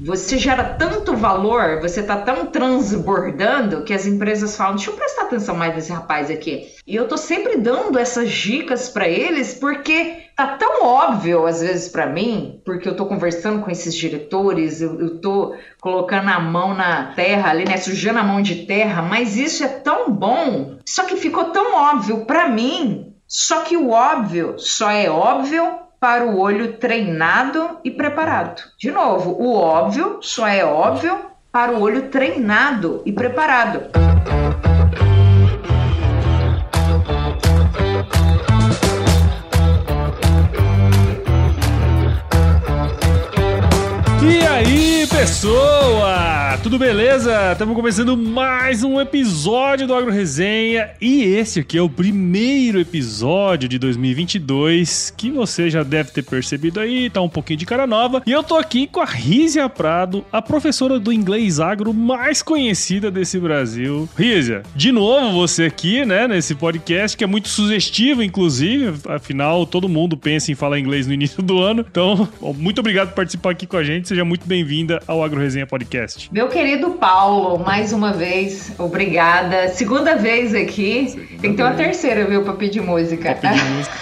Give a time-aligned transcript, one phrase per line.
[0.00, 5.22] você gera tanto valor, você tá tão transbordando que as empresas falam: deixa eu prestar
[5.22, 6.68] atenção mais nesse rapaz aqui.
[6.86, 11.88] E eu tô sempre dando essas dicas para eles porque tá tão óbvio às vezes
[11.88, 16.74] para mim, porque eu tô conversando com esses diretores, eu, eu tô colocando a mão
[16.74, 21.04] na terra ali, né, sujando a mão de terra, mas isso é tão bom, só
[21.04, 26.38] que ficou tão óbvio para mim, só que o óbvio só é óbvio para o
[26.38, 28.62] olho treinado e preparado.
[28.78, 31.18] De novo, o óbvio só é óbvio
[31.50, 33.90] para o olho treinado e preparado.
[44.58, 46.58] Aí, pessoa?
[46.64, 47.52] Tudo beleza?
[47.52, 53.68] Estamos começando mais um episódio do Agro Resenha e esse aqui é o primeiro episódio
[53.68, 58.20] de 2022 que você já deve ter percebido aí, tá um pouquinho de cara nova.
[58.26, 63.12] E eu tô aqui com a Rízia Prado, a professora do inglês agro mais conhecida
[63.12, 64.08] desse Brasil.
[64.16, 69.88] Rízia, de novo você aqui, né, nesse podcast que é muito sugestivo, inclusive, afinal todo
[69.88, 71.86] mundo pensa em falar inglês no início do ano.
[71.88, 75.66] Então, muito obrigado por participar aqui com a gente seja muito bem-vinda ao Agro Resenha
[75.66, 76.30] Podcast.
[76.32, 79.68] Meu querido Paulo, mais uma vez, obrigada.
[79.68, 81.10] Segunda vez aqui.
[81.10, 83.34] Segunda Tem que ter uma terceira, viu, para pedir música.
[83.34, 83.94] Pra pedir música.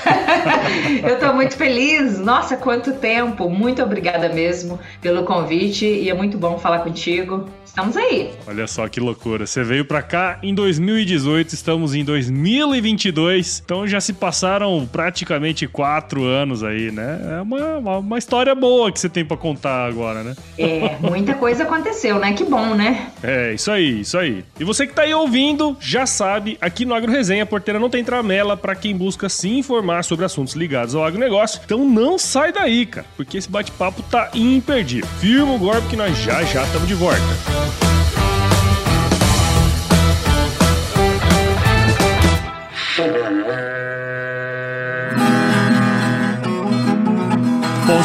[1.02, 2.18] Eu tô muito feliz.
[2.20, 3.50] Nossa, quanto tempo.
[3.50, 7.48] Muito obrigada mesmo pelo convite e é muito bom falar contigo.
[7.64, 8.30] Estamos aí.
[8.46, 9.46] Olha só que loucura.
[9.46, 16.24] Você veio para cá em 2018, estamos em 2022, então já se passaram praticamente quatro
[16.24, 17.20] anos aí, né?
[17.36, 20.35] É uma, uma, uma história boa que você tem para contar agora, né?
[20.58, 22.32] É, muita coisa aconteceu, né?
[22.32, 23.08] Que bom, né?
[23.22, 24.44] É, isso aí, isso aí.
[24.58, 27.90] E você que tá aí ouvindo, já sabe, aqui no Agro Resenha, a porteira não
[27.90, 31.60] tem tramela para quem busca se informar sobre assuntos ligados ao agronegócio.
[31.64, 35.08] Então não sai daí, cara, porque esse bate-papo tá imperdível.
[35.20, 38.05] Firma o golpe que nós já já estamos de volta.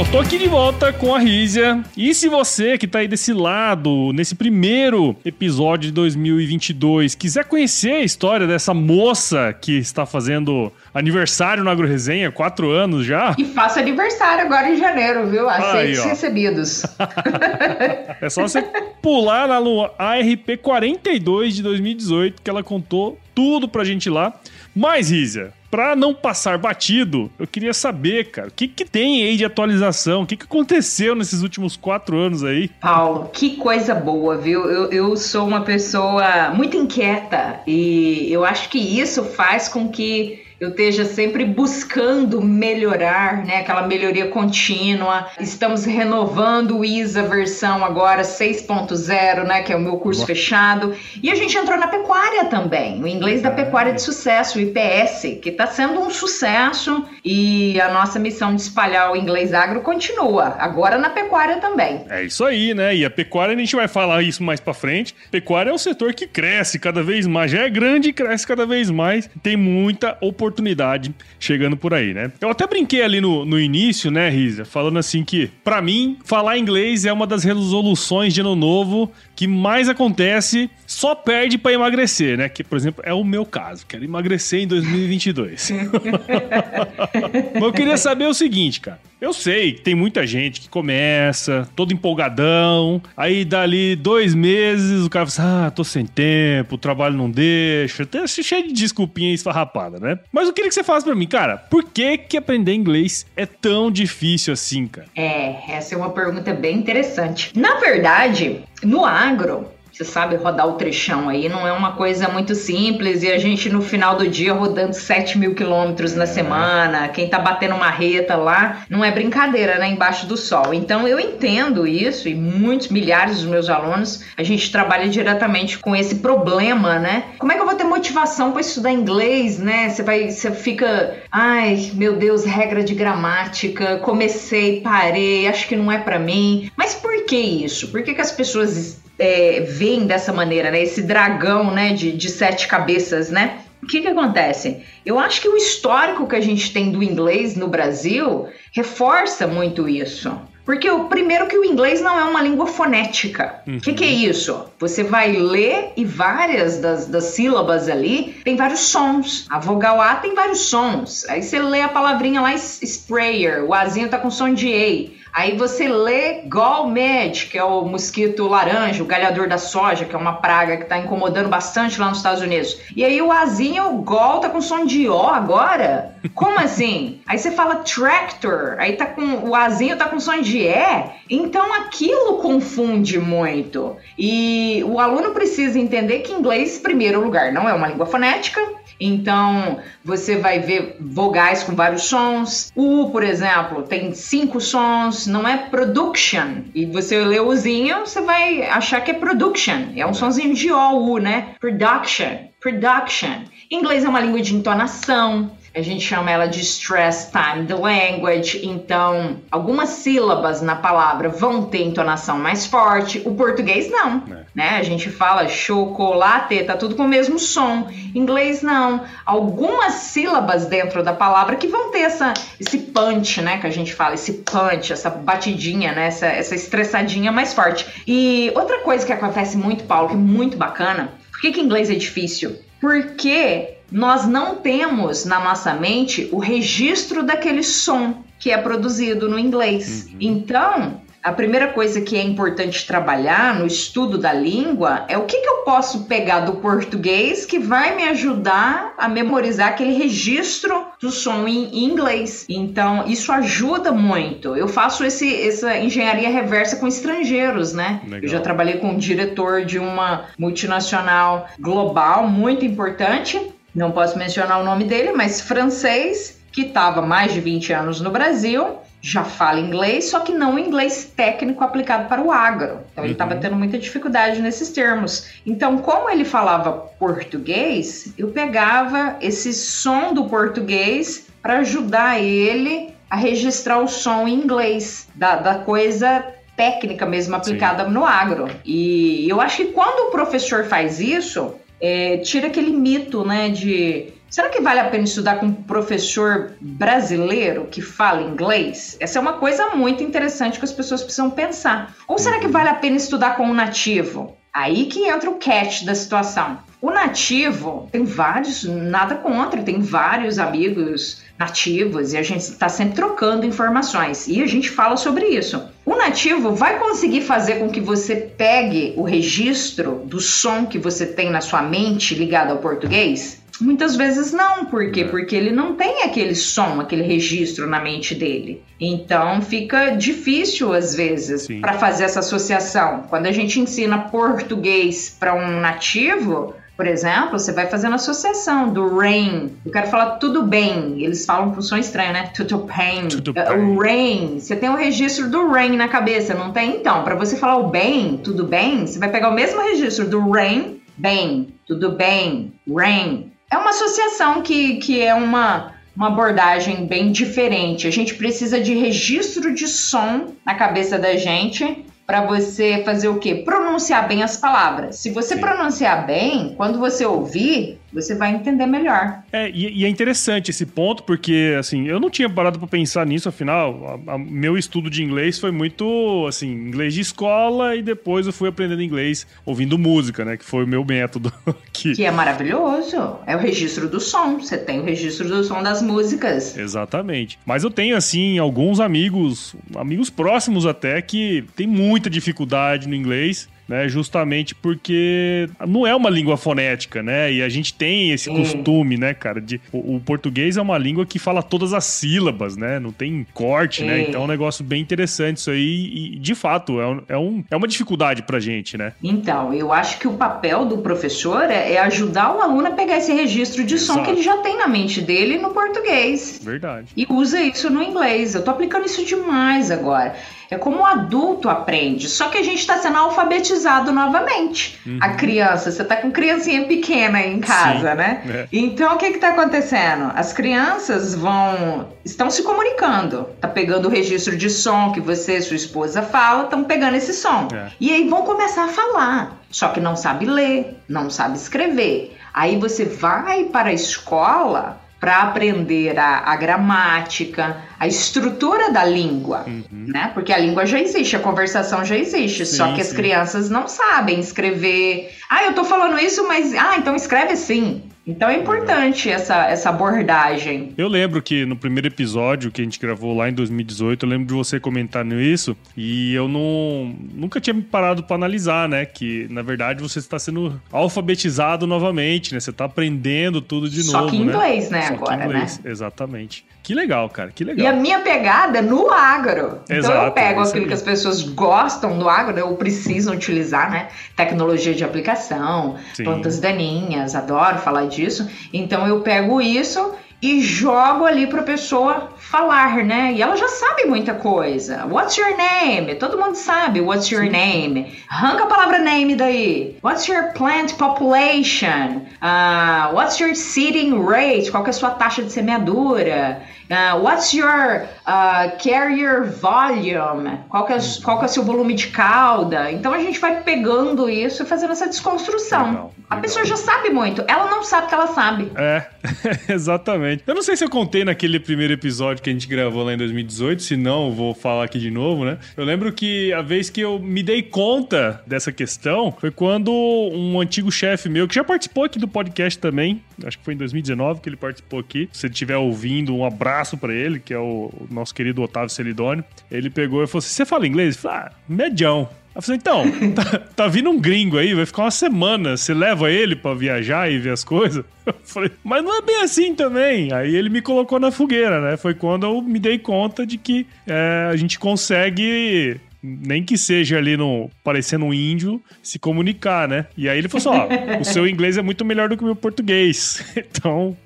[0.00, 1.84] Bom, tô aqui de volta com a Rízia.
[1.94, 7.92] E se você que tá aí desse lado, nesse primeiro episódio de 2022, quiser conhecer
[7.92, 13.34] a história dessa moça que está fazendo aniversário no Agro Resenha, quatro anos já.
[13.36, 15.46] E faça aniversário agora em janeiro, viu?
[15.50, 16.82] Aceites recebidos.
[18.22, 18.64] é só você
[19.02, 24.32] pular no ARP 42 de 2018 que ela contou tudo pra gente lá.
[24.74, 29.36] Mas, Rízia, Pra não passar batido, eu queria saber, cara, o que, que tem aí
[29.36, 30.22] de atualização?
[30.22, 32.68] O que, que aconteceu nesses últimos quatro anos aí?
[32.80, 34.68] Paulo, que coisa boa, viu?
[34.68, 40.42] Eu, eu sou uma pessoa muito inquieta e eu acho que isso faz com que
[40.60, 43.60] eu esteja sempre buscando melhorar, né?
[43.60, 45.26] Aquela melhoria contínua.
[45.40, 49.62] Estamos renovando o ISA versão agora 6.0, né?
[49.62, 50.26] Que é o meu curso Boa.
[50.26, 50.94] fechado.
[51.22, 55.38] E a gente entrou na pecuária também, o inglês da pecuária de sucesso, o IPS,
[55.40, 57.06] que está sendo um sucesso.
[57.24, 62.04] E a nossa missão de espalhar o inglês agro continua, agora na pecuária também.
[62.10, 62.94] É isso aí, né?
[62.94, 65.14] E a pecuária, a gente vai falar isso mais para frente.
[65.30, 68.66] Pecuária é um setor que cresce cada vez mais, já é grande e cresce cada
[68.66, 69.30] vez mais.
[69.42, 72.30] Tem muita oportunidade oportunidade chegando por aí, né?
[72.40, 76.58] Eu até brinquei ali no, no início, né, Risa, falando assim que, para mim, falar
[76.58, 82.36] inglês é uma das resoluções de ano novo que mais acontece, só perde para emagrecer,
[82.36, 82.48] né?
[82.48, 83.86] Que, por exemplo, é o meu caso.
[83.86, 85.70] Quero emagrecer em 2022.
[87.54, 89.00] Mas eu queria saber o seguinte, cara.
[89.20, 95.10] Eu sei que tem muita gente que começa todo empolgadão, aí dali dois meses o
[95.10, 99.98] cara fala ah, tô sem tempo, o trabalho não deixa, até cheio de desculpinha esfarrapada,
[99.98, 100.18] né?
[100.32, 103.44] Mas eu queria que você falasse pra mim, cara, por que que aprender inglês é
[103.44, 105.08] tão difícil assim, cara?
[105.14, 107.52] É, essa é uma pergunta bem interessante.
[107.54, 109.68] Na verdade, no agro,
[110.00, 113.68] você sabe rodar o trechão aí, não é uma coisa muito simples e a gente
[113.68, 118.82] no final do dia rodando 7 mil quilômetros na semana, quem tá batendo marreta lá,
[118.88, 119.90] não é brincadeira, né?
[119.90, 120.72] Embaixo do sol.
[120.72, 125.94] Então eu entendo isso e muitos milhares dos meus alunos, a gente trabalha diretamente com
[125.94, 127.24] esse problema, né?
[127.38, 129.90] Como é que eu vou ter motivação para estudar inglês, né?
[129.90, 135.92] Você vai, você fica, ai, meu Deus, regra de gramática, comecei, parei, acho que não
[135.92, 136.70] é para mim.
[136.74, 137.88] Mas por que isso?
[137.88, 140.82] Por que, que as pessoas é, veem dessa maneira, né?
[140.82, 143.58] Esse dragão, né, de, de sete cabeças, né?
[143.82, 144.82] O que, que acontece?
[145.04, 149.88] Eu acho que o histórico que a gente tem do inglês no Brasil reforça muito
[149.88, 150.36] isso.
[150.64, 153.60] Porque o primeiro que o inglês não é uma língua fonética.
[153.66, 153.80] O uhum.
[153.80, 154.66] que, que, é isso?
[154.78, 159.46] Você vai ler e várias das, das sílabas ali tem vários sons.
[159.50, 161.28] A vogal A tem vários sons.
[161.28, 165.19] Aí você lê a palavrinha lá, sprayer, o Azinho tá com som de A.
[165.32, 170.18] Aí você lê Galmed, que é o mosquito laranja, o galhador da soja, que é
[170.18, 172.76] uma praga que está incomodando bastante lá nos Estados Unidos.
[172.94, 176.14] E aí o Azinho, o Gol, tá com som de O agora?
[176.34, 177.20] Como assim?
[177.26, 181.04] Aí você fala tractor, aí tá com o Azinho tá com som de E.
[181.28, 183.96] Então aquilo confunde muito.
[184.18, 188.60] E o aluno precisa entender que inglês, em primeiro lugar, não é uma língua fonética.
[189.00, 192.70] Então, você vai ver vogais com vários sons.
[192.76, 196.64] U, por exemplo, tem cinco sons, não é production.
[196.74, 199.92] E você lê ozinho, você vai achar que é production.
[199.96, 201.54] É um sonzinho de O, U, né?
[201.58, 203.44] Production, production.
[203.70, 205.50] Inglês é uma língua de entonação.
[205.72, 211.84] A gente chama ela de stress timed language, então algumas sílabas na palavra vão ter
[211.84, 214.44] entonação mais forte, o português não, é.
[214.52, 214.68] né?
[214.78, 217.88] A gente fala chocolate, tá tudo com o mesmo som.
[218.14, 219.04] Inglês não.
[219.24, 223.58] Algumas sílabas dentro da palavra que vão ter essa, esse punch, né?
[223.58, 226.08] Que a gente fala, esse punch, essa batidinha, né?
[226.08, 227.86] Essa, essa estressadinha mais forte.
[228.06, 231.88] E outra coisa que acontece muito, Paulo, que é muito bacana, por que, que inglês
[231.88, 232.58] é difícil?
[232.80, 239.38] Porque nós não temos na nossa mente o registro daquele som que é produzido no
[239.38, 240.08] inglês.
[240.10, 240.16] Uhum.
[240.18, 245.36] Então, a primeira coisa que é importante trabalhar no estudo da língua é o que,
[245.36, 251.10] que eu posso pegar do português que vai me ajudar a memorizar aquele registro do
[251.10, 252.46] som em, inglês.
[252.48, 254.56] Então, isso ajuda muito.
[254.56, 258.00] Eu faço esse, essa engenharia reversa com estrangeiros, né?
[258.04, 258.20] Legal.
[258.22, 263.38] Eu já trabalhei com um diretor de uma multinacional global muito importante
[263.74, 268.10] não posso mencionar o nome dele, mas francês, que estava mais de 20 anos no
[268.10, 272.80] Brasil, já fala inglês, só que não inglês técnico aplicado para o agro.
[272.92, 273.40] Então ele estava uhum.
[273.40, 275.28] tendo muita dificuldade nesses termos.
[275.46, 283.16] Então, como ele falava português, eu pegava esse som do português para ajudar ele a
[283.16, 286.24] registrar o som em inglês da, da coisa
[286.54, 287.90] técnica mesmo aplicada Sim.
[287.90, 288.50] no agro.
[288.66, 294.12] E eu acho que quando o professor faz isso, é, tira aquele mito, né, de
[294.28, 298.96] será que vale a pena estudar com um professor brasileiro que fala inglês?
[299.00, 301.94] Essa é uma coisa muito interessante que as pessoas precisam pensar.
[302.06, 304.36] Ou será que vale a pena estudar com um nativo?
[304.52, 306.58] Aí que entra o catch da situação.
[306.80, 312.94] O nativo tem vários, nada contra, tem vários amigos nativos e a gente está sempre
[312.94, 315.62] trocando informações e a gente fala sobre isso.
[315.84, 321.04] O nativo vai conseguir fazer com que você pegue o registro do som que você
[321.04, 323.40] tem na sua mente ligado ao português?
[323.60, 325.02] Muitas vezes não, por quê?
[325.02, 325.04] É.
[325.04, 328.62] Porque ele não tem aquele som, aquele registro na mente dele.
[328.80, 333.04] Então fica difícil às vezes para fazer essa associação.
[333.10, 338.96] Quando a gente ensina português para um nativo, por exemplo, você vai fazendo associação do
[338.96, 339.54] rain.
[339.66, 341.04] Eu quero falar tudo bem.
[341.04, 342.30] Eles falam com som estranho, né?
[342.34, 343.06] Tudo bem.
[343.06, 343.44] Tudo bem.
[343.44, 344.40] O rain.
[344.40, 346.76] Você tem o registro do rain na cabeça, não tem?
[346.76, 350.30] Então, para você falar o bem, tudo bem, você vai pegar o mesmo registro do
[350.30, 353.30] rain, bem, tudo bem, rain.
[353.52, 357.86] É uma associação que, que é uma, uma abordagem bem diferente.
[357.86, 363.20] A gente precisa de registro de som na cabeça da gente para você fazer o
[363.20, 363.36] quê?
[363.36, 364.96] Pronunciar bem as palavras.
[364.96, 365.40] Se você Sim.
[365.40, 369.22] pronunciar bem, quando você ouvir, você vai entender melhor.
[369.32, 373.06] É, e, e, é interessante esse ponto, porque, assim, eu não tinha parado para pensar
[373.06, 377.82] nisso, afinal, a, a, meu estudo de inglês foi muito, assim, inglês de escola e
[377.82, 381.32] depois eu fui aprendendo inglês ouvindo música, né, que foi o meu método.
[381.72, 381.94] que...
[381.94, 385.82] que é maravilhoso, é o registro do som, você tem o registro do som das
[385.82, 386.56] músicas.
[386.56, 387.38] Exatamente.
[387.44, 393.48] Mas eu tenho, assim, alguns amigos, amigos próximos até, que tem muita dificuldade no inglês,
[393.70, 393.88] né?
[393.88, 397.32] Justamente porque não é uma língua fonética, né?
[397.32, 399.40] E a gente tem esse costume, né, cara?
[399.40, 402.80] De, o, o, português é uma língua que fala todas as sílabas, né?
[402.80, 404.00] Não tem corte, né?
[404.02, 406.14] Então é um negócio bem interessante isso aí.
[406.14, 408.92] E, de fato, é, um, é, um, é uma dificuldade pra gente, né?
[409.00, 412.96] Então, eu acho que o papel do professor é, é ajudar o aluno a pegar
[412.96, 414.00] esse registro de Exato.
[414.00, 416.40] som que ele já tem na mente dele no português.
[416.42, 416.88] Verdade.
[416.96, 418.34] E usa isso no inglês.
[418.34, 420.16] Eu tô aplicando isso demais agora.
[420.50, 424.80] É como o adulto aprende, só que a gente está sendo alfabetizado novamente.
[424.84, 424.98] Uhum.
[425.00, 427.96] A criança, você está com criancinha pequena aí em casa, Sim.
[427.96, 428.22] né?
[428.28, 428.48] É.
[428.52, 430.10] Então o que está acontecendo?
[430.14, 431.88] As crianças vão.
[432.04, 433.28] estão se comunicando.
[433.40, 437.14] Tá pegando o registro de som que você e sua esposa fala, estão pegando esse
[437.14, 437.46] som.
[437.54, 437.70] É.
[437.78, 439.40] E aí vão começar a falar.
[439.50, 442.16] Só que não sabe ler, não sabe escrever.
[442.34, 449.44] Aí você vai para a escola para aprender a, a, gramática, a estrutura da língua,
[449.46, 449.86] uhum.
[449.88, 450.10] né?
[450.12, 452.90] Porque a língua já existe, a conversação já existe, sim, só que sim.
[452.90, 455.10] as crianças não sabem escrever.
[455.30, 457.82] Ah, eu tô falando isso, mas ah, então escreve assim.
[458.06, 460.72] Então é importante essa, essa abordagem.
[460.76, 464.26] Eu lembro que no primeiro episódio que a gente gravou lá em 2018, eu lembro
[464.26, 468.86] de você comentando isso e eu não nunca tinha me parado para analisar, né?
[468.86, 472.40] Que na verdade você está sendo alfabetizado novamente, né?
[472.40, 474.04] Você está aprendendo tudo de Só novo.
[474.04, 474.80] Só que em inglês, né?
[474.80, 474.86] né?
[474.88, 475.26] Agora, né?
[475.26, 475.70] inglês, né?
[475.70, 476.44] Exatamente.
[476.62, 477.64] Que legal, cara, que legal.
[477.64, 479.60] E a minha pegada é no agro.
[479.68, 483.70] Exato, então eu pego aquilo que as pessoas gostam do agro, né, ou precisam utilizar,
[483.70, 483.88] né?
[484.14, 486.04] Tecnologia de aplicação, Sim.
[486.04, 488.28] plantas daninhas, adoro falar disso.
[488.52, 493.12] Então eu pego isso e jogo ali para a pessoa falar, né?
[493.14, 494.84] E ela já sabe muita coisa.
[494.86, 495.94] What's your name?
[495.94, 497.30] Todo mundo sabe what's your Sim.
[497.30, 497.98] name.
[498.08, 499.76] Arranca a palavra name daí.
[499.82, 502.06] What's your plant population?
[502.20, 504.50] Uh, what's your seeding rate?
[504.50, 506.42] Qual é a sua taxa de semeadura?
[506.70, 510.38] Uh, what's your uh, carrier volume?
[510.48, 512.70] Qual que, é, qual que é o seu volume de cauda?
[512.70, 515.58] Então a gente vai pegando isso e fazendo essa desconstrução.
[515.58, 515.94] Legal, legal.
[516.08, 518.52] A pessoa já sabe muito, ela não sabe que ela sabe.
[518.56, 518.86] É,
[519.52, 520.22] exatamente.
[520.26, 522.96] Eu não sei se eu contei naquele primeiro episódio que a gente gravou lá em
[522.96, 525.38] 2018, se não, vou falar aqui de novo, né?
[525.56, 530.40] Eu lembro que a vez que eu me dei conta dessa questão foi quando um
[530.40, 534.20] antigo chefe meu, que já participou aqui do podcast também, acho que foi em 2019
[534.20, 535.08] que ele participou aqui.
[535.12, 538.42] Se ele estiver ouvindo, um abraço abraço para ele, que é o, o, nosso querido
[538.42, 539.24] Otávio Celidônio.
[539.50, 540.96] Ele pegou e falou assim: Você fala inglês?
[540.96, 542.08] Eu falei, ah, medião.
[542.40, 545.56] Falei, então, tá, tá, vindo um gringo aí, vai ficar uma semana.
[545.56, 547.84] Você leva ele para viajar e ver as coisas?
[548.06, 550.12] Eu falei, mas não é bem assim também.
[550.12, 551.76] Aí ele me colocou na fogueira, né?
[551.76, 556.96] Foi quando eu me dei conta de que é, a gente consegue nem que seja
[556.96, 559.86] ali no parecendo um índio, se comunicar, né?
[559.96, 562.26] E aí ele falou assim: ó, o seu inglês é muito melhor do que o
[562.26, 563.24] meu português.
[563.60, 563.96] Então,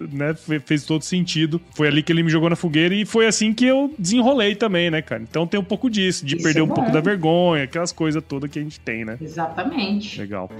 [0.00, 1.60] né, fez todo sentido.
[1.74, 4.90] Foi ali que ele me jogou na fogueira e foi assim que eu desenrolei também,
[4.90, 5.22] né, cara?
[5.22, 8.22] Então tem um pouco disso, de Isso perder é um pouco da vergonha, aquelas coisas
[8.26, 9.18] todas que a gente tem, né?
[9.20, 10.20] Exatamente.
[10.20, 10.50] Legal.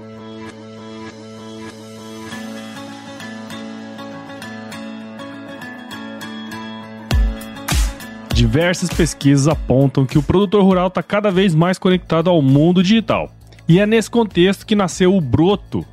[8.33, 13.31] Diversas pesquisas apontam que o produtor rural está cada vez mais conectado ao mundo digital.
[13.67, 15.85] E é nesse contexto que nasceu o Broto,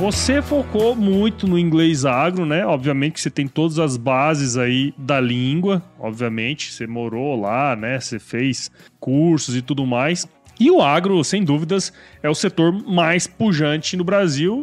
[0.00, 2.64] Você focou muito no inglês agro, né?
[2.64, 8.00] Obviamente que você tem todas as bases aí da língua, obviamente, você morou lá, né?
[8.00, 10.26] Você fez cursos e tudo mais.
[10.60, 11.90] E o agro, sem dúvidas,
[12.22, 14.62] é o setor mais pujante no Brasil,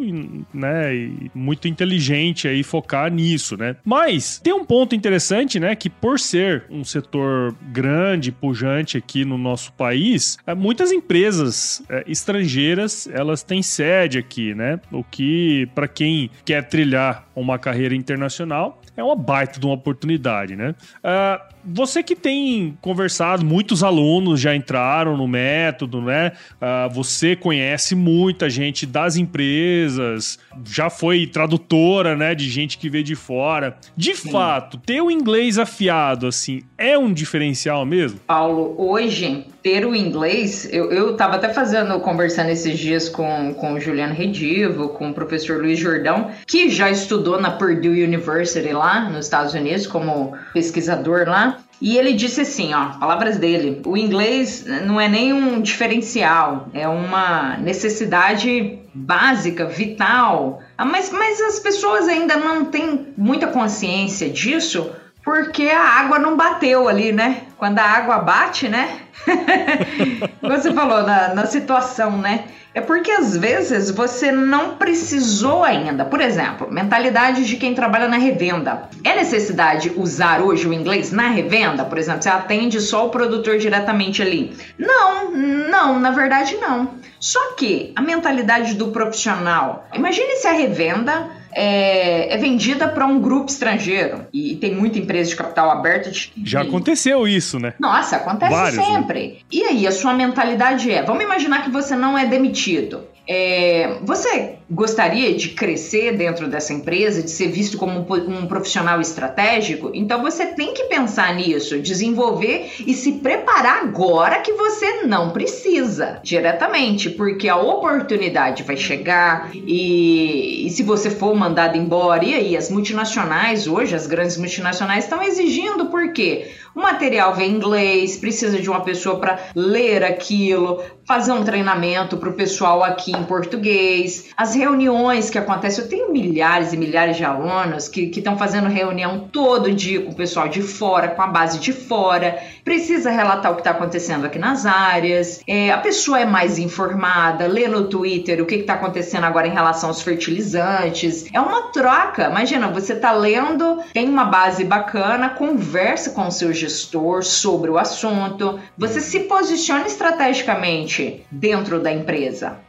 [0.54, 0.96] né?
[0.96, 3.76] E muito inteligente aí focar nisso, né?
[3.84, 5.76] Mas tem um ponto interessante, né?
[5.76, 12.04] Que por ser um setor grande, pujante aqui no nosso país, é, muitas empresas é,
[12.08, 14.80] estrangeiras elas têm sede aqui, né?
[14.92, 20.56] O que para quem quer trilhar uma carreira internacional é uma baita de uma oportunidade,
[20.56, 20.76] né?
[21.04, 26.32] Uh, você que tem conversado, muitos alunos já entraram no método, né?
[26.54, 32.34] Uh, você conhece muita gente das empresas, já foi tradutora, né?
[32.34, 33.78] De gente que veio de fora.
[33.96, 34.32] De Sim.
[34.32, 38.20] fato, ter o inglês afiado, assim, é um diferencial mesmo?
[38.26, 43.74] Paulo, hoje, ter o inglês, eu, eu tava até fazendo, conversando esses dias com, com
[43.74, 49.10] o Juliano Redivo, com o professor Luiz Jordão, que já estudou na Purdue University lá
[49.10, 51.60] nos Estados Unidos como pesquisador lá.
[51.80, 56.88] E ele disse assim, ó, palavras dele: o inglês não é nem um diferencial, é
[56.88, 60.64] uma necessidade básica, vital.
[60.76, 64.90] Ah, mas, mas as pessoas ainda não têm muita consciência disso
[65.24, 67.44] porque a água não bateu ali, né?
[67.58, 69.00] Quando a água bate, né?
[70.42, 72.46] Você falou na, na situação, né?
[72.78, 76.06] É porque às vezes você não precisou ainda.
[76.06, 78.88] Por exemplo, mentalidade de quem trabalha na revenda.
[79.04, 81.84] É necessidade usar hoje o inglês na revenda?
[81.84, 84.56] Por exemplo, você atende só o produtor diretamente ali?
[84.78, 86.92] Não, não, na verdade não.
[87.20, 89.88] Só que a mentalidade do profissional.
[89.92, 95.32] Imagine se a revenda é, é vendida para um grupo estrangeiro e tem muita empresa
[95.32, 96.12] de capital aberto.
[96.12, 96.32] De...
[96.46, 97.74] Já aconteceu isso, né?
[97.80, 98.86] Nossa, acontece Vários, né?
[98.86, 99.28] sempre.
[99.28, 99.36] Né?
[99.52, 103.06] E aí, a sua mentalidade é: vamos imaginar que você não é demitido.
[103.28, 109.00] É, você gostaria de crescer dentro dessa empresa, de ser visto como um, um, profissional
[109.00, 109.92] estratégico?
[109.94, 116.20] Então você tem que pensar nisso, desenvolver e se preparar agora que você não precisa
[116.24, 122.58] diretamente, porque a oportunidade vai chegar e, e se você for mandado embora, e aí
[122.58, 126.52] as multinacionais hoje, as grandes multinacionais estão exigindo por quê?
[126.78, 132.18] O material vem em inglês, precisa de uma pessoa para ler aquilo, fazer um treinamento
[132.18, 134.26] para o pessoal aqui em português.
[134.38, 139.28] As reuniões que acontecem, eu tenho milhares e milhares de alunos que estão fazendo reunião
[139.32, 142.38] todo dia com o pessoal de fora, com a base de fora.
[142.68, 145.40] Precisa relatar o que está acontecendo aqui nas áreas.
[145.48, 149.54] É, a pessoa é mais informada, lê no Twitter o que está acontecendo agora em
[149.54, 151.28] relação aos fertilizantes.
[151.32, 152.26] É uma troca.
[152.30, 157.78] Imagina, você está lendo, tem uma base bacana, conversa com o seu gestor sobre o
[157.78, 162.60] assunto, você se posiciona estrategicamente dentro da empresa.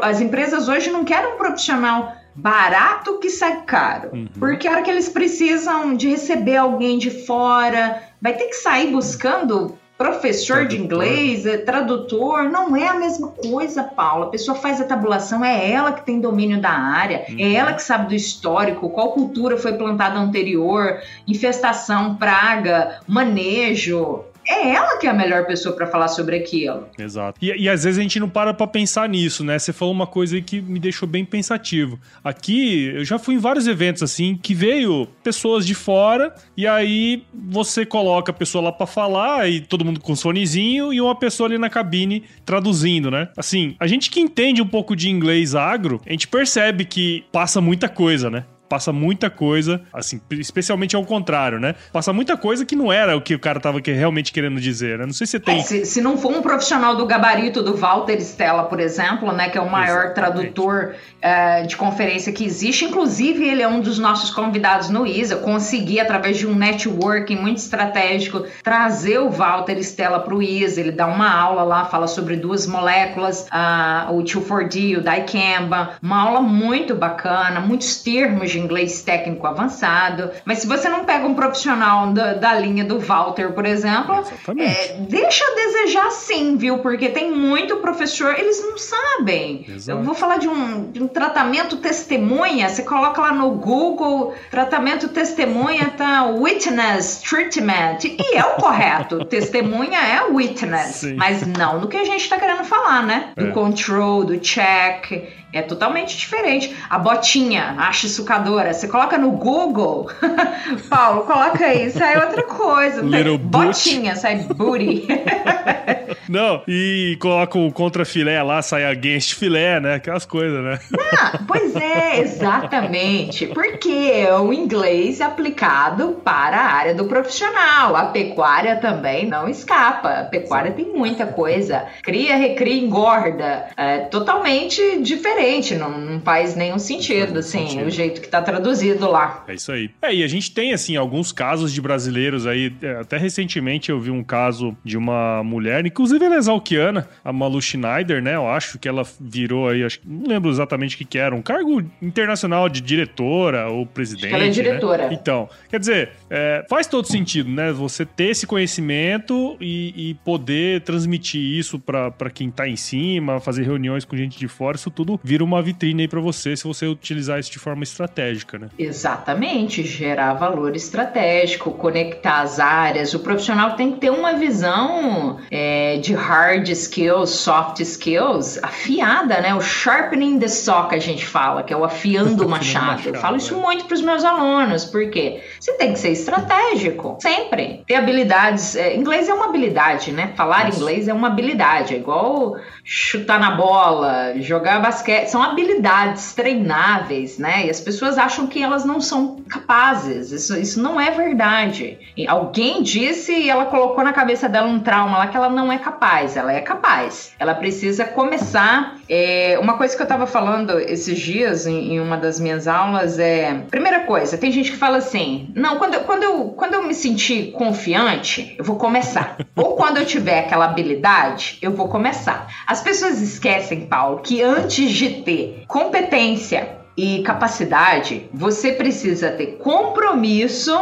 [0.00, 4.26] As empresas hoje não querem um profissional barato que sai caro, uhum.
[4.38, 8.92] porque a hora que eles precisam de receber alguém de fora, vai ter que sair
[8.92, 14.26] buscando professor de inglês, é, tradutor, não é a mesma coisa, Paula.
[14.26, 17.38] A pessoa faz a tabulação, é ela que tem domínio da área, é uhum.
[17.38, 24.74] é ela que sabe do histórico, qual cultura foi plantada anterior, infestação, praga, manejo é
[24.74, 26.88] ela que é a melhor pessoa para falar sobre aquilo.
[26.98, 27.38] Exato.
[27.42, 29.58] E, e, às vezes a gente não para pra pensar nisso, né?
[29.58, 31.98] Você falou uma coisa aí que me deixou bem pensativo.
[32.22, 37.24] Aqui, eu já fui em vários eventos assim, que veio pessoas de fora, e aí
[37.32, 41.48] você coloca a pessoa lá para falar, e todo mundo com sonezinho, e uma pessoa
[41.48, 43.28] ali na cabine traduzindo, né?
[43.36, 47.60] Assim, a gente que entende um pouco de inglês agro, a gente percebe que passa
[47.60, 48.44] muita coisa, né?
[48.72, 51.74] Passa muita coisa, assim, especialmente ao contrário, né?
[51.92, 55.04] Passa muita coisa que não era o que o cara tava realmente querendo dizer, né?
[55.04, 55.58] Não sei se tem.
[55.58, 59.50] É, se, se, não for um profissional do gabarito do Walter Stella, por exemplo, né?
[59.50, 60.14] Que é o maior Exatamente.
[60.14, 62.86] tradutor uh, de conferência que existe.
[62.86, 65.36] Inclusive, ele é um dos nossos convidados no ISA.
[65.36, 70.80] Consegui, através de um networking muito estratégico, trazer o Walter Stella para o ISA.
[70.80, 75.90] Ele dá uma aula lá, fala sobre duas moléculas, uh, o 2,4-D, o dicamba.
[76.00, 80.30] Uma aula muito bacana, muitos termos de inglês técnico avançado.
[80.44, 84.24] Mas se você não pega um profissional da, da linha do Walter, por exemplo,
[84.58, 86.78] é, deixa a desejar sim, viu?
[86.78, 89.66] Porque tem muito professor, eles não sabem.
[89.68, 89.98] Exato.
[89.98, 95.08] Eu vou falar de um, de um tratamento testemunha, você coloca lá no Google, tratamento
[95.08, 99.24] testemunha tá witness treatment, e é o correto.
[99.26, 101.14] testemunha é witness, Sim.
[101.14, 103.32] mas não do que a gente está querendo falar, né?
[103.36, 103.50] Do é.
[103.50, 105.41] control, do check.
[105.52, 106.74] É totalmente diferente.
[106.88, 110.10] A botinha, a sucadora, você coloca no Google,
[110.88, 113.02] Paulo, coloca aí, sai outra coisa.
[113.02, 115.06] Little botinha, sai booty.
[116.28, 119.94] Não, e coloca o contra filé lá, sai against filé, né?
[119.94, 120.78] Aquelas coisas, né?
[121.18, 123.46] Ah, pois é, exatamente.
[123.48, 127.94] Porque é o inglês aplicado para a área do profissional.
[127.96, 130.20] A pecuária também não escapa.
[130.20, 131.84] A pecuária tem muita coisa.
[132.02, 133.66] Cria, recria, engorda.
[133.76, 135.41] É totalmente diferente.
[135.76, 137.86] Não, não faz nenhum sentido, assim, sentido.
[137.86, 139.44] o jeito que está traduzido lá.
[139.48, 139.90] É isso aí.
[140.00, 142.72] É, e a gente tem, assim, alguns casos de brasileiros aí.
[142.82, 147.32] É, até recentemente eu vi um caso de uma mulher, inclusive ela é exalquiana, a
[147.32, 148.34] Malu Schneider, né?
[148.34, 151.42] Eu acho que ela virou aí, acho, não lembro exatamente o que, que era, um
[151.42, 154.34] cargo internacional de diretora ou presidente.
[154.34, 154.52] Ela é né?
[154.52, 155.08] diretora.
[155.08, 155.18] Né?
[155.20, 157.72] Então, quer dizer, é, faz todo sentido, né?
[157.72, 163.64] Você ter esse conhecimento e, e poder transmitir isso para quem tá em cima, fazer
[163.64, 166.86] reuniões com gente de fora, isso tudo vira uma vitrine aí para você se você
[166.86, 168.68] utilizar isso de forma estratégica, né?
[168.78, 173.14] Exatamente, gerar valor estratégico, conectar as áreas.
[173.14, 179.54] O profissional tem que ter uma visão é, de hard skills, soft skills afiada, né?
[179.54, 183.08] O sharpening the saw que a gente fala, que é o afiando o machado.
[183.08, 183.58] Eu falo isso é.
[183.58, 187.82] muito para os meus alunos, porque você tem que ser estratégico, sempre.
[187.86, 188.76] Ter habilidades.
[188.76, 190.34] É, inglês é uma habilidade, né?
[190.36, 190.76] Falar Nossa.
[190.76, 195.21] inglês é uma habilidade, é igual chutar na bola, jogar basquete.
[195.26, 197.66] São habilidades treináveis, né?
[197.66, 200.30] E as pessoas acham que elas não são capazes.
[200.32, 201.98] Isso, isso não é verdade.
[202.16, 205.72] E alguém disse e ela colocou na cabeça dela um trauma lá que ela não
[205.72, 206.36] é capaz.
[206.36, 207.32] Ela é capaz.
[207.38, 208.96] Ela precisa começar.
[209.14, 213.18] É, uma coisa que eu tava falando esses dias em, em, uma das minhas aulas
[213.18, 213.52] é.
[213.70, 217.52] Primeira coisa, tem gente que fala assim: não, quando, quando, eu, quando eu me sentir
[217.52, 219.36] confiante, eu vou começar.
[219.54, 222.46] Ou quando eu tiver aquela habilidade, eu vou começar.
[222.66, 230.72] As pessoas esquecem, Paulo, que antes de ter competência e capacidade, você precisa ter compromisso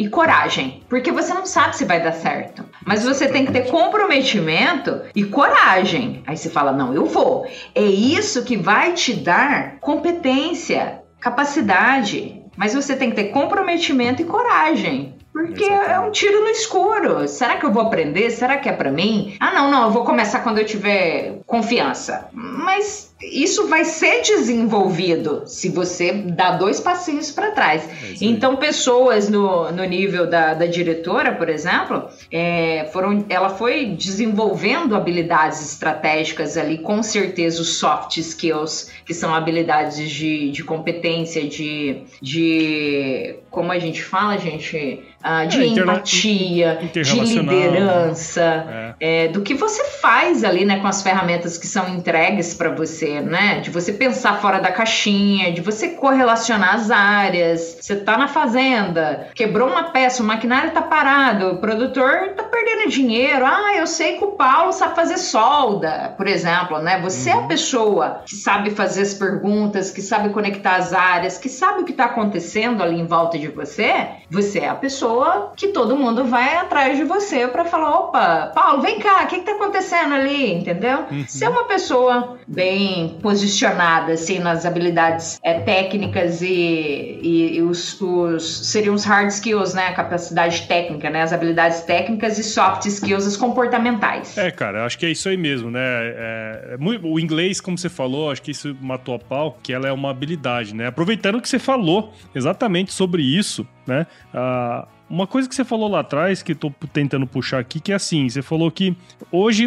[0.00, 2.64] e coragem, porque você não sabe se vai dar certo.
[2.86, 6.22] Mas você tem que ter comprometimento e coragem.
[6.26, 7.46] Aí você fala: "Não, eu vou".
[7.74, 12.42] É isso que vai te dar competência, capacidade.
[12.56, 15.16] Mas você tem que ter comprometimento e coragem.
[15.34, 15.92] Porque Exatamente.
[15.92, 17.28] é um tiro no escuro.
[17.28, 18.30] Será que eu vou aprender?
[18.30, 19.36] Será que é para mim?
[19.38, 22.28] Ah, não, não, eu vou começar quando eu tiver confiança.
[22.32, 27.84] Mas isso vai ser desenvolvido se você dá dois passinhos para trás.
[27.84, 33.86] É então, pessoas no, no nível da, da diretora, por exemplo, é, foram, ela foi
[33.86, 41.46] desenvolvendo habilidades estratégicas ali, com certeza os soft skills, que são habilidades de, de competência,
[41.46, 43.36] de, de.
[43.50, 45.04] Como a gente fala, gente?
[45.20, 49.24] Uh, de é, empatia, de liderança, é.
[49.24, 53.09] É, do que você faz ali, né, com as ferramentas que são entregues para você,
[53.20, 53.60] né?
[53.60, 57.78] De você pensar fora da caixinha, de você correlacionar as áreas.
[57.80, 62.88] Você tá na fazenda, quebrou uma peça, o maquinário tá parado, o produtor tá perdendo
[62.88, 63.44] dinheiro.
[63.44, 67.00] Ah, eu sei que o Paulo sabe fazer solda, por exemplo, né?
[67.00, 67.36] Você uhum.
[67.36, 67.48] é a uhum.
[67.48, 71.92] pessoa que sabe fazer as perguntas, que sabe conectar as áreas, que sabe o que
[71.92, 74.08] tá acontecendo ali em volta de você.
[74.30, 78.82] Você é a pessoa que todo mundo vai atrás de você para falar: opa, Paulo,
[78.82, 80.54] vem cá, o que, que tá acontecendo ali?
[80.54, 81.04] Entendeu?
[81.10, 81.24] Uhum.
[81.26, 88.66] Ser uma pessoa bem posicionada, assim, nas habilidades é, técnicas e, e, e os, os,
[88.66, 89.88] seriam os hard skills, né?
[89.88, 91.22] A capacidade técnica, né?
[91.22, 94.36] As habilidades técnicas e soft skills, as comportamentais.
[94.36, 95.80] É, cara, acho que é isso aí mesmo, né?
[95.80, 99.88] É, é, o inglês, como você falou, acho que isso matou a pau, que ela
[99.88, 100.86] é uma habilidade, né?
[100.86, 104.06] Aproveitando que você falou exatamente sobre isso, né?
[104.34, 107.96] Uh, uma coisa que você falou lá atrás, que tô tentando puxar aqui, que é
[107.96, 108.96] assim: você falou que
[109.32, 109.66] hoje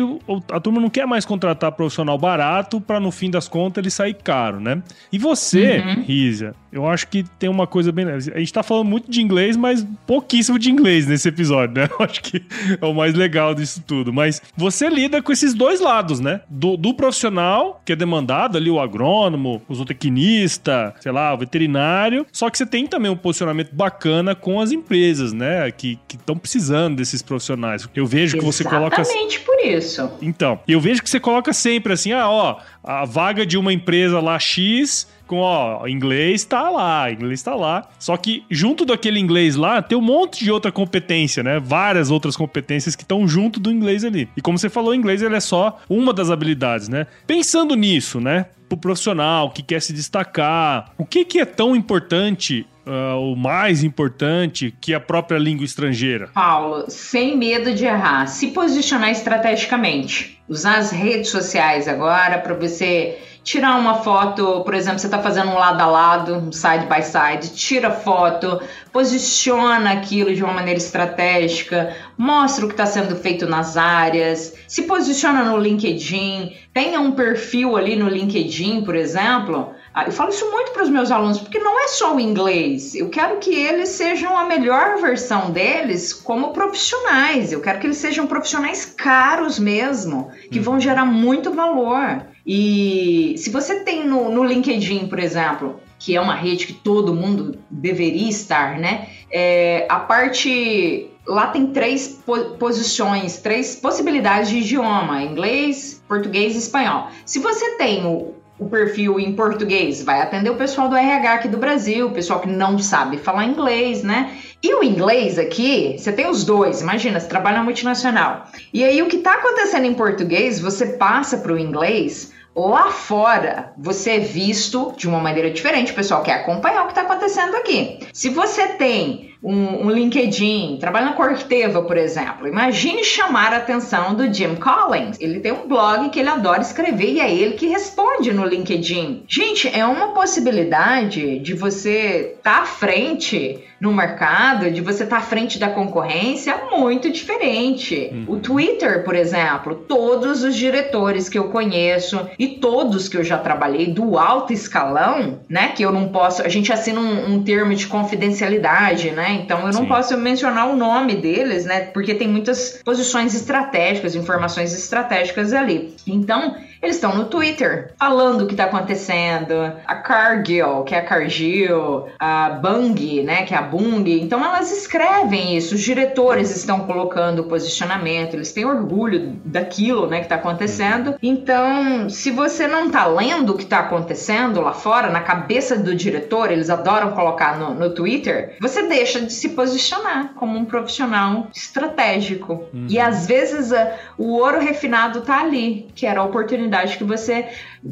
[0.51, 4.13] a turma não quer mais contratar profissional barato para no fim das contas ele sair
[4.13, 4.81] caro, né?
[5.11, 6.03] E você, uhum.
[6.03, 8.05] Risa, eu acho que tem uma coisa bem.
[8.05, 11.89] A gente tá falando muito de inglês, mas pouquíssimo de inglês nesse episódio, né?
[11.93, 12.43] Eu acho que
[12.81, 14.11] é o mais legal disso tudo.
[14.11, 16.41] Mas você lida com esses dois lados, né?
[16.49, 22.25] Do, do profissional, que é demandado ali, o agrônomo, o zootecnista, sei lá, o veterinário.
[22.31, 25.69] Só que você tem também um posicionamento bacana com as empresas, né?
[25.71, 27.87] Que estão precisando desses profissionais.
[27.95, 29.01] Eu vejo que você coloca.
[29.01, 30.09] Exatamente por isso.
[30.21, 34.19] Então, eu vejo que você coloca sempre assim, ah, ó, a vaga de uma empresa
[34.19, 37.89] lá X com, ó, inglês tá lá, inglês tá lá.
[37.97, 41.59] Só que junto daquele inglês lá, tem um monte de outra competência, né?
[41.59, 44.29] Várias outras competências que estão junto do inglês ali.
[44.35, 47.07] E como você falou, o inglês ele é só uma das habilidades, né?
[47.25, 48.47] Pensando nisso, né?
[48.67, 53.81] Pro profissional que quer se destacar, o que que é tão importante Uh, o mais
[53.81, 56.27] importante que a própria língua estrangeira?
[56.33, 60.41] Paulo, sem medo de errar, se posicionar estrategicamente.
[60.49, 65.51] Usar as redes sociais agora para você tirar uma foto, por exemplo, você está fazendo
[65.51, 70.77] um lado a lado, um side by side, tira foto, posiciona aquilo de uma maneira
[70.77, 77.11] estratégica, mostra o que está sendo feito nas áreas, se posiciona no LinkedIn, tenha um
[77.11, 79.73] perfil ali no LinkedIn, por exemplo.
[79.93, 82.95] Ah, eu falo isso muito para os meus alunos, porque não é só o inglês.
[82.95, 87.51] Eu quero que eles sejam a melhor versão deles como profissionais.
[87.51, 92.25] Eu quero que eles sejam profissionais caros mesmo, que vão gerar muito valor.
[92.45, 97.13] E se você tem no, no LinkedIn, por exemplo, que é uma rede que todo
[97.13, 99.07] mundo deveria estar, né?
[99.31, 102.19] É, a parte lá tem três
[102.59, 107.07] posições, três possibilidades de idioma: inglês, português e espanhol.
[107.25, 111.47] Se você tem o, o perfil em português, vai atender o pessoal do RH aqui
[111.47, 114.37] do Brasil, o pessoal que não sabe falar inglês, né?
[114.61, 118.47] E o inglês aqui, você tem os dois, imagina, você trabalha na multinacional.
[118.73, 123.73] E aí o que está acontecendo em português, você passa para o inglês, Lá fora,
[123.75, 127.12] você é visto de uma maneira diferente, o pessoal quer acompanhar o que está acontecendo
[127.57, 127.99] aqui.
[128.13, 132.47] Se você tem um, um, LinkedIn, trabalha na Corteva, por exemplo.
[132.47, 135.19] Imagine chamar a atenção do Jim Collins.
[135.19, 139.25] Ele tem um blog que ele adora escrever e é ele que responde no LinkedIn.
[139.27, 145.17] Gente, é uma possibilidade de você estar tá à frente no mercado, de você estar
[145.17, 148.11] tá à frente da concorrência, muito diferente.
[148.13, 148.35] Uhum.
[148.35, 153.37] O Twitter, por exemplo, todos os diretores que eu conheço e todos que eu já
[153.37, 157.73] trabalhei do alto escalão, né, que eu não posso, a gente assina um, um termo
[157.75, 159.87] de confidencialidade, né, então eu não Sim.
[159.87, 161.81] posso mencionar o nome deles, né?
[161.81, 165.95] Porque tem muitas posições estratégicas, informações estratégicas ali.
[166.07, 169.53] Então, eles estão no Twitter falando o que está acontecendo.
[169.87, 174.03] A Cargill, que é a Cargill, a Bung, né, que é a Bung.
[174.21, 175.75] Então elas escrevem isso.
[175.75, 178.33] Os diretores estão colocando o posicionamento.
[178.33, 181.15] Eles têm orgulho daquilo, né, que está acontecendo.
[181.23, 185.95] Então, se você não está lendo o que está acontecendo lá fora, na cabeça do
[185.95, 188.57] diretor, eles adoram colocar no, no Twitter.
[188.59, 192.65] Você deixa de se posicionar como um profissional estratégico.
[192.73, 192.87] Uhum.
[192.89, 197.03] E às vezes a, o ouro refinado está ali, que era a oportunidade oportunidade que
[197.03, 197.47] você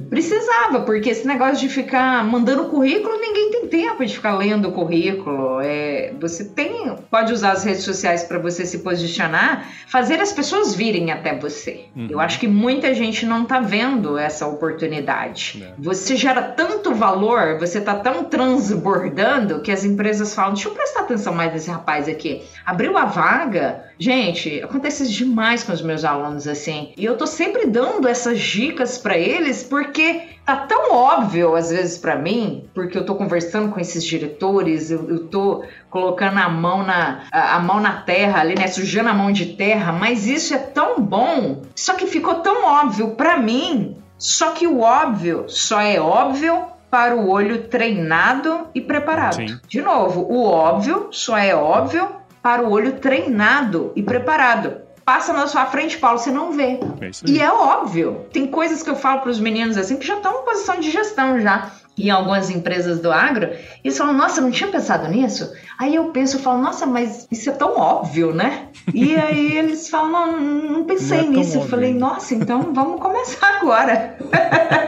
[0.09, 4.71] precisava, porque esse negócio de ficar mandando currículo, ninguém tem tempo de ficar lendo o
[4.71, 5.59] currículo.
[5.61, 10.73] É, você tem, pode usar as redes sociais para você se posicionar, fazer as pessoas
[10.73, 11.85] virem até você.
[11.95, 12.07] Uhum.
[12.09, 15.61] Eu acho que muita gente não está vendo essa oportunidade.
[15.61, 15.73] É.
[15.77, 21.01] Você gera tanto valor, você está tão transbordando que as empresas falam: deixa eu prestar
[21.01, 22.43] atenção mais nesse rapaz aqui.
[22.65, 26.93] Abriu a vaga, gente, acontece demais com os meus alunos assim.
[26.97, 31.97] E eu tô sempre dando essas dicas para eles porque tá tão óbvio às vezes
[31.97, 36.83] para mim, porque eu tô conversando com esses diretores, eu, eu tô colocando a mão
[36.83, 40.53] na a, a, mão na terra ali, né, sujando a mão de terra, mas isso
[40.53, 45.81] é tão bom, só que ficou tão óbvio para mim, só que o óbvio só
[45.81, 49.35] é óbvio para o olho treinado e preparado.
[49.37, 49.59] Sim.
[49.67, 52.07] De novo, o óbvio só é óbvio
[52.39, 56.79] para o olho treinado e preparado passa na sua frente, Paulo, você não vê.
[57.01, 58.27] É e é óbvio.
[58.31, 60.89] Tem coisas que eu falo para os meninos assim que já estão em posição de
[60.89, 61.69] gestão já.
[61.97, 63.49] Em algumas empresas do agro,
[63.83, 65.51] eles falam, nossa, não tinha pensado nisso?
[65.77, 68.69] Aí eu penso, eu falo, nossa, mas isso é tão óbvio, né?
[68.93, 71.57] E aí eles falam, não, não pensei não é nisso.
[71.57, 74.17] Eu falei, nossa, então vamos começar agora.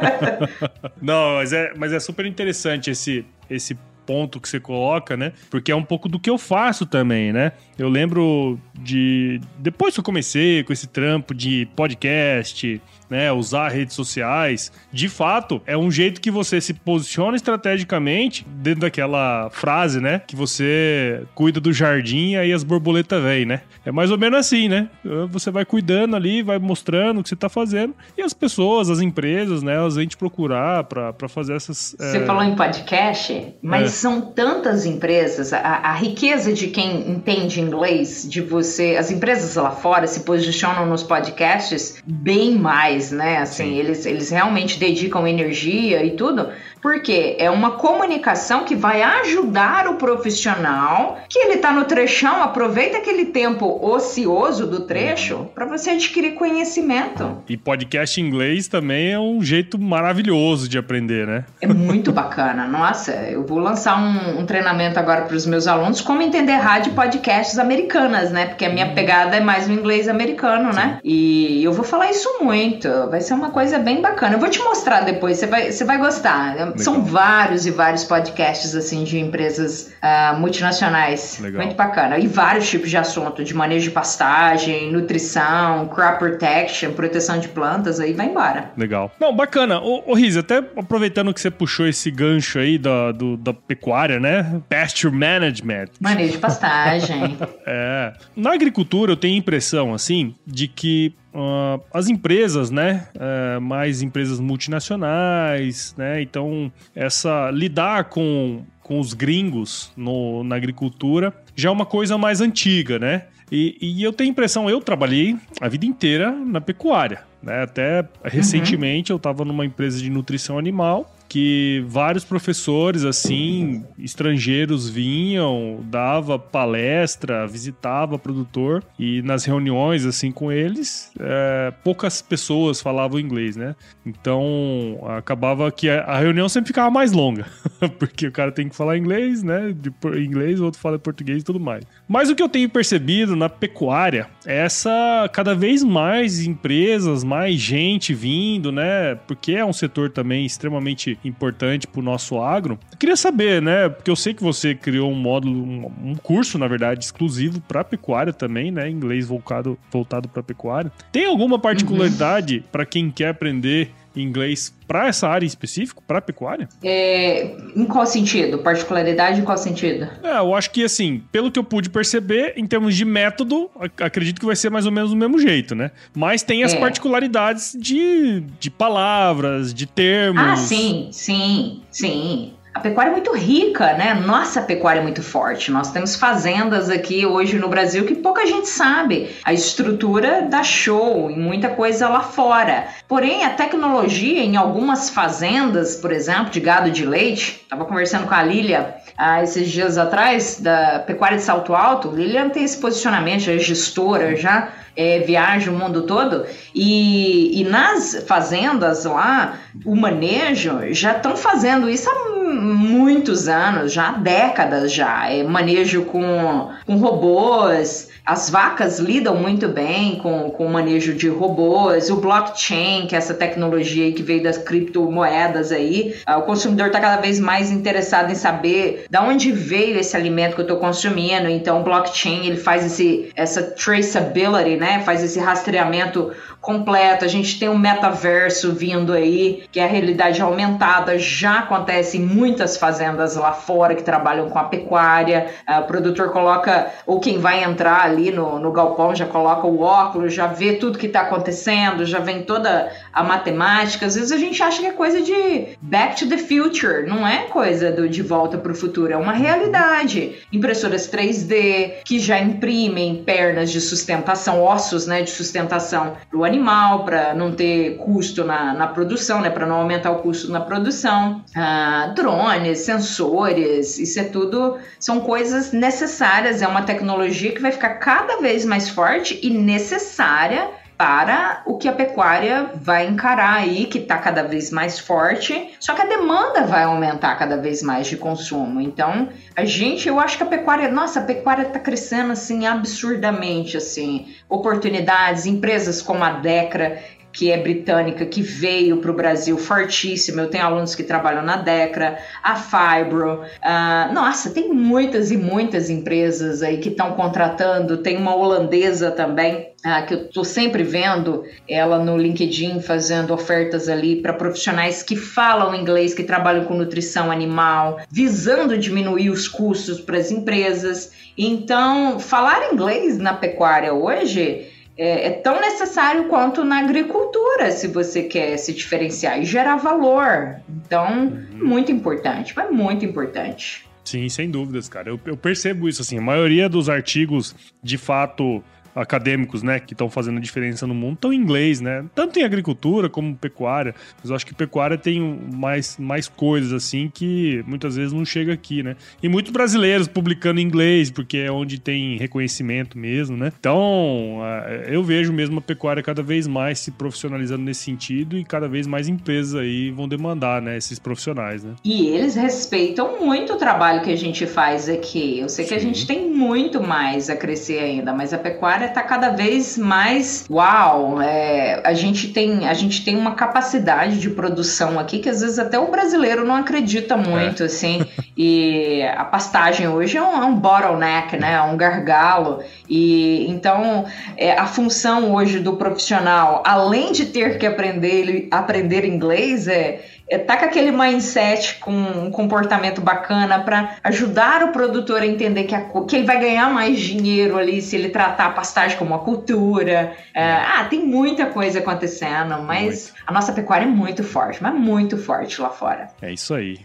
[1.02, 5.34] não, mas é, mas é super interessante esse, esse ponto que você coloca, né?
[5.50, 7.54] Porque é um pouco do que eu faço também, né?
[7.78, 9.40] Eu lembro de.
[9.58, 15.62] Depois que eu comecei com esse trampo de podcast, né, usar redes sociais, de fato,
[15.66, 21.60] é um jeito que você se posiciona estrategicamente dentro daquela frase, né, que você cuida
[21.60, 23.62] do jardim e aí as borboletas vêm, né?
[23.86, 24.90] É mais ou menos assim, né?
[25.30, 29.00] Você vai cuidando ali, vai mostrando o que você tá fazendo e as pessoas, as
[29.00, 31.96] empresas, né, elas vêm te procurar para fazer essas...
[31.98, 32.26] Você é...
[32.26, 33.88] falou em podcast, mas é.
[33.90, 39.72] são tantas empresas, a, a riqueza de quem entende inglês, de você, as empresas lá
[39.72, 43.38] fora se posicionam nos podcasts bem mais né?
[43.38, 46.52] Assim, eles, eles realmente dedicam energia e tudo,
[46.84, 52.98] porque é uma comunicação que vai ajudar o profissional que ele está no trechão, aproveita
[52.98, 55.46] aquele tempo ocioso do trecho uhum.
[55.46, 57.42] para você adquirir conhecimento.
[57.50, 61.46] E podcast em inglês também é um jeito maravilhoso de aprender, né?
[61.60, 62.68] É muito bacana.
[62.68, 66.92] Nossa, eu vou lançar um, um treinamento agora para os meus alunos como entender rádio
[66.92, 68.46] e podcasts americanas, né?
[68.46, 68.94] Porque a minha uhum.
[68.94, 70.84] pegada é mais o inglês americano, né?
[70.84, 71.00] Né?
[71.04, 72.90] E eu vou falar isso muito.
[73.10, 74.36] Vai ser uma coisa bem bacana.
[74.36, 76.84] Eu vou te mostrar depois, você vai, você vai gostar Legal.
[76.84, 81.40] São vários e vários podcasts assim de empresas uh, multinacionais.
[81.40, 81.62] Legal.
[81.62, 82.18] Muito bacana.
[82.18, 88.00] E vários tipos de assunto, de manejo de pastagem, nutrição, crop protection, proteção de plantas,
[88.00, 88.72] aí vai embora.
[88.78, 89.12] Legal.
[89.20, 89.80] Não, bacana.
[89.80, 94.20] Ô, ô Riz, até aproveitando que você puxou esse gancho aí da, do, da pecuária,
[94.20, 94.62] né?
[94.70, 95.88] Pasture management.
[96.00, 97.38] Manejo de pastagem.
[97.66, 98.14] é.
[98.36, 104.04] Na agricultura, eu tenho a impressão, assim, de que Uh, as empresas, né, uh, mais
[104.04, 111.72] empresas multinacionais, né, então essa lidar com, com os gringos no, na agricultura já é
[111.72, 113.24] uma coisa mais antiga, né?
[113.52, 117.64] E, e, eu tenho a impressão, eu trabalhei a vida inteira na pecuária, né?
[117.64, 119.16] Até recentemente uhum.
[119.16, 127.48] eu estava numa empresa de nutrição animal que vários professores assim estrangeiros vinham, dava palestra,
[127.48, 133.76] visitava produtor e nas reuniões assim com eles é, poucas pessoas falavam inglês, né?
[134.06, 137.48] Então acabava que a reunião sempre ficava mais longa
[137.98, 139.74] porque o cara tem que falar inglês, né?
[139.76, 139.92] De
[140.24, 141.84] inglês, o outro fala português e tudo mais.
[142.08, 148.14] Mas o que eu tenho percebido na pecuária essa cada vez mais empresas, mais gente
[148.14, 149.16] vindo, né?
[149.28, 152.80] Porque é um setor também extremamente importante para o nosso agro.
[152.92, 153.90] Eu queria saber, né?
[153.90, 158.34] Porque eu sei que você criou um módulo, um, curso, na verdade, exclusivo para pecuária
[158.34, 158.90] também, né?
[158.90, 160.92] Inglês voltado, voltado para pecuária.
[161.12, 162.64] Tem alguma particularidade uhum.
[162.72, 166.68] para quem quer aprender inglês para essa área em específico, para pecuária?
[166.84, 168.60] É, em qual sentido?
[168.60, 170.08] Particularidade em qual sentido?
[170.24, 174.40] É, eu acho que assim, pelo que eu pude perceber, em termos de método, acredito
[174.40, 175.92] que vai ser mais ou menos do mesmo jeito, né?
[176.14, 176.80] Mas tem as é.
[176.80, 180.42] particularidades de, de palavras, de termos.
[180.42, 182.54] Ah, sim, sim, sim.
[182.74, 184.16] A pecuária é muito rica, né?
[184.16, 185.72] Nossa pecuária é muito forte.
[185.72, 189.30] Nós temos fazendas aqui hoje no Brasil que pouca gente sabe.
[189.44, 192.88] A estrutura dá show e muita coisa lá fora.
[193.08, 198.34] Porém, a tecnologia em algumas fazendas, por exemplo, de gado de leite, estava conversando com
[198.34, 202.10] a Lília ah, esses dias atrás, da pecuária de salto alto.
[202.10, 206.46] Lilian tem esse posicionamento, já é gestora, já é, viaja o mundo todo.
[206.74, 214.10] E, e nas fazendas lá, o manejo já estão fazendo isso há muitos anos, já
[214.10, 215.30] há décadas já.
[215.30, 221.28] É manejo com, com robôs, as vacas lidam muito bem com, com o manejo de
[221.28, 226.16] robôs, o blockchain, que é essa tecnologia que veio das criptomoedas aí.
[226.26, 230.56] Ah, o consumidor está cada vez mais interessado em saber de onde veio esse alimento
[230.56, 231.50] que eu estou consumindo.
[231.50, 235.00] Então, o blockchain ele faz esse, essa traceability, né?
[235.00, 237.24] Faz esse rastreamento completo.
[237.24, 241.18] A gente tem um metaverso vindo aí, que é a realidade aumentada.
[241.18, 245.48] Já acontece em muitas fazendas lá fora que trabalham com a pecuária.
[245.66, 249.82] Ah, o produtor coloca, ou quem vai entrar ali no, no galpão já coloca o
[249.82, 254.06] óculos, já vê tudo que está acontecendo, já vem toda a matemática.
[254.06, 257.44] Às vezes a gente acha que é coisa de back to the future, não é
[257.44, 260.36] coisa do de volta para o futuro, é uma realidade.
[260.52, 267.06] Impressoras 3D que já imprimem pernas de sustentação, ossos né, de sustentação para o animal,
[267.06, 271.44] para não ter custo na, na produção, né, para não aumentar o custo na produção.
[271.56, 277.96] Ah, drones, sensores, isso é tudo, são coisas necessárias, é uma tecnologia que vai ficar
[277.96, 280.70] cada vez mais forte e necessária
[281.04, 285.94] para o que a pecuária vai encarar aí, que está cada vez mais forte, só
[285.94, 288.80] que a demanda vai aumentar cada vez mais de consumo.
[288.80, 293.76] Então, a gente, eu acho que a pecuária, nossa, a pecuária está crescendo assim absurdamente,
[293.76, 300.44] assim, oportunidades, empresas como a Decra que é britânica, que veio para o Brasil fortíssima.
[300.44, 303.42] Eu tenho alunos que trabalham na Decra, a Fibro.
[303.42, 307.98] Uh, nossa, tem muitas e muitas empresas aí que estão contratando.
[307.98, 313.90] Tem uma holandesa também, uh, que eu estou sempre vendo ela no LinkedIn fazendo ofertas
[313.90, 320.00] ali para profissionais que falam inglês, que trabalham com nutrição animal, visando diminuir os custos
[320.00, 321.12] para as empresas.
[321.36, 328.24] Então, falar inglês na pecuária hoje é, é, tão necessário quanto na agricultura, se você
[328.24, 330.58] quer se diferenciar e gerar valor.
[330.70, 331.68] Então, uhum.
[331.68, 333.88] muito importante, é muito importante.
[334.04, 335.10] Sim, sem dúvidas, cara.
[335.10, 338.64] Eu, eu percebo isso, assim, a maioria dos artigos, de fato,
[338.96, 342.06] acadêmicos, né, que estão fazendo diferença no mundo, estão em inglês, né?
[342.14, 343.96] Tanto em agricultura como pecuária.
[344.22, 345.20] Mas eu acho que pecuária tem
[345.54, 348.96] mais, mais coisas, assim, que muitas vezes não chega aqui, né?
[349.22, 353.52] E muitos brasileiros publicando em inglês, porque é onde tem reconhecimento mesmo, né?
[353.60, 354.40] Então,
[354.88, 358.88] eu vejo mesmo a pecuária cada vez mais se profissionalizando nesse sentido e cada vez
[358.88, 361.74] mais empresas aí vão demandar, né, esses profissionais, né?
[361.84, 365.40] E eles respeitam muito o trabalho que a gente faz aqui.
[365.40, 365.70] Eu sei Sim.
[365.70, 369.30] que a gente tem muito mais a crescer ainda, mas a pecuária área está cada
[369.30, 371.22] vez mais uau.
[371.22, 375.58] É, a, gente tem, a gente tem uma capacidade de produção aqui que às vezes
[375.58, 377.66] até o brasileiro não acredita muito, é.
[377.66, 378.06] assim.
[378.38, 381.54] E a pastagem hoje é um, é um bottleneck, né?
[381.54, 382.62] É um gargalo.
[382.90, 384.06] E então
[384.38, 390.38] é, a função hoje do profissional, além de ter que aprender, aprender inglês, é é,
[390.38, 395.76] tá com aquele mindset com um comportamento bacana para ajudar o produtor a entender que,
[395.76, 399.20] a, que ele vai ganhar mais dinheiro ali se ele tratar a pastagem como uma
[399.20, 400.16] cultura.
[400.34, 403.24] É, ah, tem muita coisa acontecendo, mas muito.
[403.28, 406.10] a nossa pecuária é muito forte, mas muito forte lá fora.
[406.22, 406.80] É isso aí.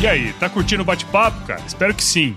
[0.00, 1.60] E aí, tá curtindo o bate-papo, cara?
[1.66, 2.36] Espero que sim.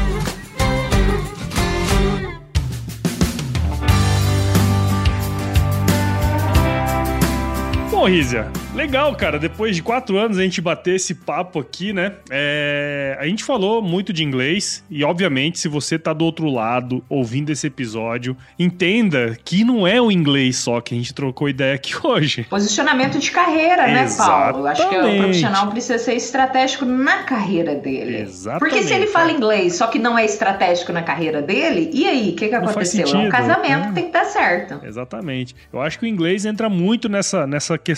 [8.01, 9.37] Bom, Rízia, Legal, cara.
[9.37, 12.13] Depois de quatro anos a gente bater esse papo aqui, né?
[12.29, 13.17] É...
[13.19, 17.51] A gente falou muito de inglês e, obviamente, se você tá do outro lado ouvindo
[17.51, 21.93] esse episódio, entenda que não é o inglês só que a gente trocou ideia aqui
[22.01, 22.45] hoje.
[22.49, 24.65] Posicionamento de carreira, né, Paulo?
[24.65, 28.21] Acho que o profissional precisa ser estratégico na carreira dele.
[28.21, 28.59] Exatamente.
[28.59, 32.29] Porque se ele fala inglês, só que não é estratégico na carreira dele, e aí,
[32.29, 33.05] o que, que aconteceu?
[33.05, 34.79] É um casamento que tem que dar certo.
[34.83, 35.55] Exatamente.
[35.71, 37.90] Eu acho que o inglês entra muito nessa, nessa questão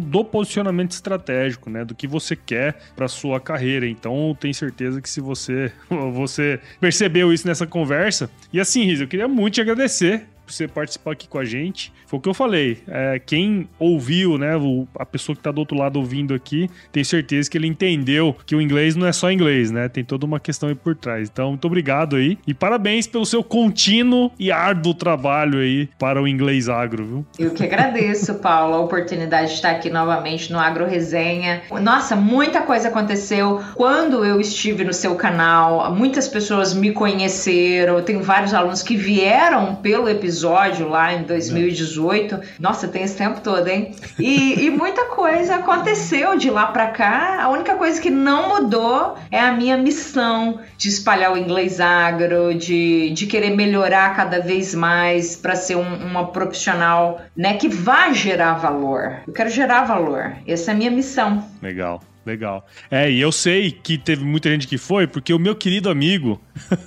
[0.00, 1.84] do posicionamento estratégico, né?
[1.84, 3.86] Do que você quer para sua carreira.
[3.86, 5.72] Então, tenho certeza que se você
[6.12, 8.30] você percebeu isso nessa conversa.
[8.52, 11.92] E assim, Riz, eu queria muito te agradecer por você participar aqui com a gente.
[12.06, 12.78] Foi o que eu falei.
[12.88, 14.52] É, quem ouviu, né,
[14.98, 18.56] a pessoa que está do outro lado ouvindo aqui, tem certeza que ele entendeu que
[18.56, 19.88] o inglês não é só inglês, né?
[19.88, 21.28] Tem toda uma questão aí por trás.
[21.30, 22.38] Então, muito obrigado aí.
[22.46, 27.26] E parabéns pelo seu contínuo e árduo trabalho aí para o inglês agro, viu?
[27.38, 31.62] Eu que agradeço, Paulo, a oportunidade de estar aqui novamente no Agro Resenha.
[31.82, 35.94] Nossa, muita coisa aconteceu quando eu estive no seu canal.
[35.94, 38.00] Muitas pessoas me conheceram.
[38.02, 42.40] Tenho vários alunos que vieram pelo episódio episódio lá em 2018.
[42.60, 43.94] Nossa, tem esse tempo todo, hein?
[44.18, 47.42] E, e muita coisa aconteceu de lá para cá.
[47.42, 52.54] A única coisa que não mudou é a minha missão de espalhar o inglês agro,
[52.54, 58.12] de, de querer melhorar cada vez mais para ser um, uma profissional né, que vá
[58.12, 59.16] gerar valor.
[59.26, 60.34] Eu quero gerar valor.
[60.46, 61.44] Essa é a minha missão.
[61.60, 62.00] Legal.
[62.28, 62.66] Legal.
[62.90, 66.38] É, e eu sei que teve muita gente que foi, porque o meu querido amigo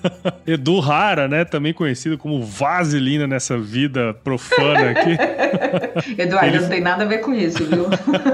[0.46, 5.18] Edu Rara, né, também conhecido como Vaselina nessa vida profana aqui.
[6.22, 6.60] Eduardo, ele...
[6.60, 7.88] não tem nada a ver com isso, viu?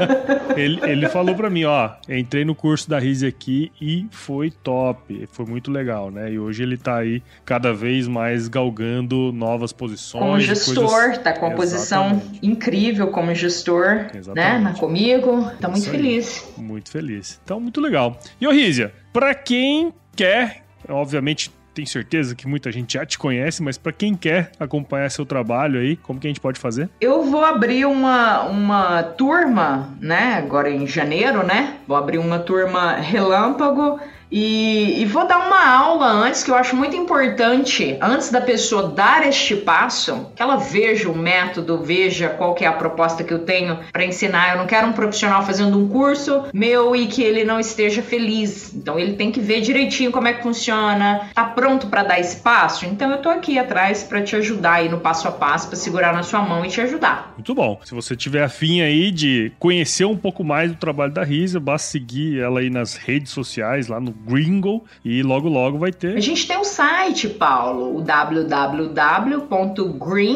[0.57, 5.29] ele, ele falou para mim, ó, entrei no curso da Rise aqui e foi top,
[5.31, 6.29] foi muito legal, né?
[6.33, 10.21] E hoje ele tá aí cada vez mais galgando novas posições.
[10.21, 11.17] Como gestor, coisas...
[11.19, 14.63] tá com uma posição incrível como gestor, Exatamente.
[14.63, 15.49] né, comigo.
[15.61, 16.45] Tá muito feliz.
[16.57, 17.39] Muito feliz feliz.
[17.43, 18.19] Então, muito legal.
[18.41, 23.77] E, Orrízia, para quem quer, obviamente tenho certeza que muita gente já te conhece, mas
[23.77, 26.89] para quem quer acompanhar seu trabalho aí, como que a gente pode fazer?
[26.99, 30.33] Eu vou abrir uma, uma turma, né?
[30.39, 31.77] Agora em janeiro, né?
[31.87, 33.99] Vou abrir uma turma relâmpago
[34.31, 38.89] e, e, vou dar uma aula antes que eu acho muito importante, antes da pessoa
[38.89, 43.33] dar este passo, que ela veja o método, veja qual que é a proposta que
[43.33, 44.51] eu tenho para ensinar.
[44.51, 48.73] Eu não quero um profissional fazendo um curso meu e que ele não esteja feliz.
[48.73, 52.37] Então ele tem que ver direitinho como é que funciona, tá pronto para dar esse
[52.37, 52.85] passo.
[52.85, 56.13] Então eu tô aqui atrás para te ajudar aí no passo a passo, para segurar
[56.13, 57.33] na sua mão e te ajudar.
[57.37, 57.79] Muito bom.
[57.85, 61.87] Se você tiver afim aí de conhecer um pouco mais do trabalho da Risa, basta
[61.87, 66.17] seguir ela aí nas redes sociais, lá no Gringo e logo logo vai ter.
[66.17, 68.91] A gente tem um site, Paulo, o www.green,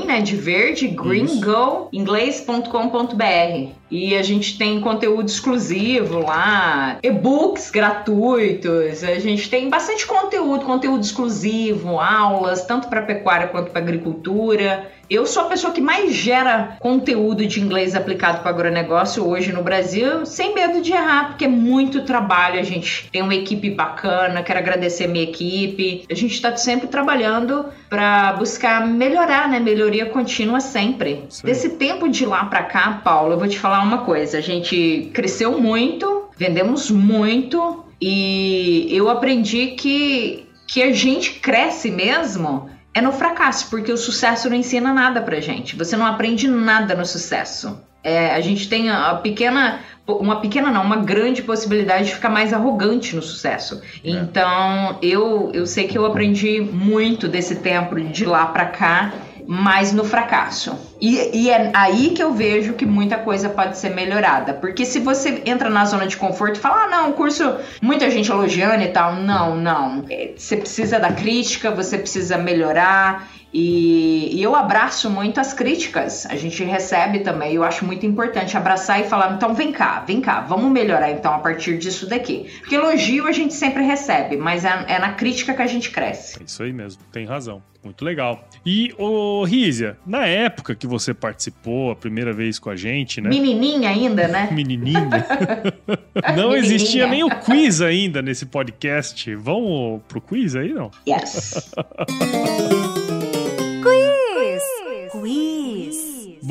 [0.06, 3.81] né, de verde, gringo, inglês.com.br.
[3.92, 11.04] E a gente tem conteúdo exclusivo lá, e-books gratuitos, a gente tem bastante conteúdo, conteúdo
[11.04, 14.90] exclusivo, aulas, tanto para pecuária quanto para agricultura.
[15.10, 19.62] Eu sou a pessoa que mais gera conteúdo de inglês aplicado para agronegócio hoje no
[19.62, 22.58] Brasil, sem medo de errar, porque é muito trabalho.
[22.58, 26.06] A gente tem uma equipe bacana, quero agradecer a minha equipe.
[26.10, 29.60] A gente está sempre trabalhando para buscar melhorar, né?
[29.60, 31.26] Melhoria contínua sempre.
[31.28, 31.46] Sim.
[31.46, 34.38] Desse tempo de lá para cá, Paulo, eu vou te falar uma coisa.
[34.38, 42.70] A gente cresceu muito, vendemos muito e eu aprendi que que a gente cresce mesmo
[42.94, 45.76] é no fracasso, porque o sucesso não ensina nada pra gente.
[45.76, 47.78] Você não aprende nada no sucesso.
[48.02, 52.54] É, a gente tem a pequena, uma pequena não, uma grande possibilidade de ficar mais
[52.54, 53.82] arrogante no sucesso.
[54.04, 54.10] É.
[54.10, 59.14] Então, eu, eu sei que eu aprendi muito desse tempo de lá para cá
[59.48, 60.78] mas no fracasso.
[61.00, 64.54] E, e, é aí que eu vejo que muita coisa pode ser melhorada.
[64.54, 68.10] Porque se você entra na zona de conforto e fala, ah, não, o curso, muita
[68.10, 69.16] gente elogiando e tal.
[69.16, 70.06] Não, não.
[70.10, 73.28] É, você precisa da crítica, você precisa melhorar.
[73.54, 76.26] E, e, eu abraço muito as críticas.
[76.26, 77.54] A gente recebe também.
[77.54, 81.34] Eu acho muito importante abraçar e falar: então vem cá, vem cá, vamos melhorar então
[81.34, 82.50] a partir disso daqui.
[82.60, 86.40] Porque elogio a gente sempre recebe, mas é, é na crítica que a gente cresce.
[86.40, 87.62] É isso aí mesmo, tem razão.
[87.84, 88.48] Muito legal.
[88.64, 93.30] E, ô Rízia, na época que você participou a primeira vez com a gente, né?
[93.30, 94.50] Menininha ainda, né?
[94.54, 95.02] Menininha.
[96.38, 96.58] não Menininha.
[96.58, 99.34] existia nem o quiz ainda nesse podcast.
[99.36, 100.92] Vamos pro quiz aí, não?
[101.08, 101.72] Yes.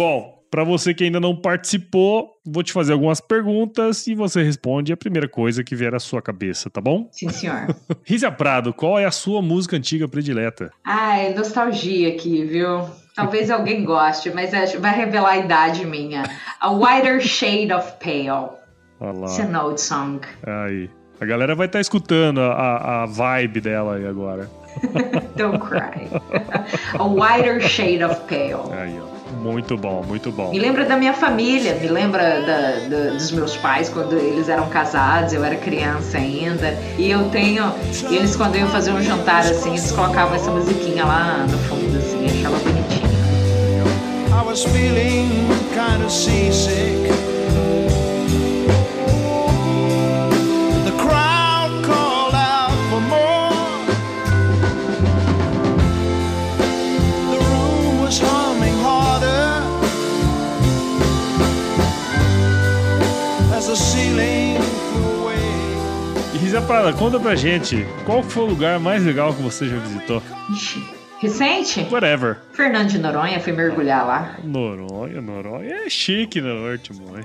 [0.01, 4.95] Bom, para você que ainda não participou, vou te fazer algumas perguntas e você responde
[4.95, 7.07] a primeira coisa que vier à sua cabeça, tá bom?
[7.13, 7.67] Sim, senhor.
[8.03, 10.73] Rízia Prado, qual é a sua música antiga predileta?
[10.83, 12.89] Ai, nostalgia aqui, viu?
[13.15, 16.23] Talvez alguém goste, mas vai revelar a idade minha.
[16.59, 18.53] A Whiter Shade of Pale.
[19.01, 20.21] Olha It's an old song.
[20.47, 20.89] Aí.
[21.21, 24.49] A galera vai estar tá escutando a, a vibe dela aí agora.
[25.37, 26.09] Don't cry.
[26.99, 28.73] a Whiter Shade of Pale.
[28.73, 29.10] Aí, ó.
[29.39, 30.51] Muito bom, muito bom.
[30.51, 34.69] Me lembra da minha família, me lembra da, da, dos meus pais quando eles eram
[34.69, 36.77] casados, eu era criança ainda.
[36.99, 37.73] E eu tenho.
[38.11, 42.27] Eles, quando iam fazer um jantar assim, eles colocavam essa musiquinha lá no fundo, assim,
[42.27, 43.11] achava bonitinho.
[44.33, 45.29] I was feeling
[45.75, 47.30] kind of seasick.
[66.59, 70.21] Prada, conta pra gente, qual foi o lugar mais legal que você já visitou?
[71.21, 71.87] Recente?
[71.91, 72.39] Whatever.
[72.53, 74.37] Fernando de Noronha, fui mergulhar lá.
[74.43, 77.25] Noronha, Noronha é chique no norte, mãe.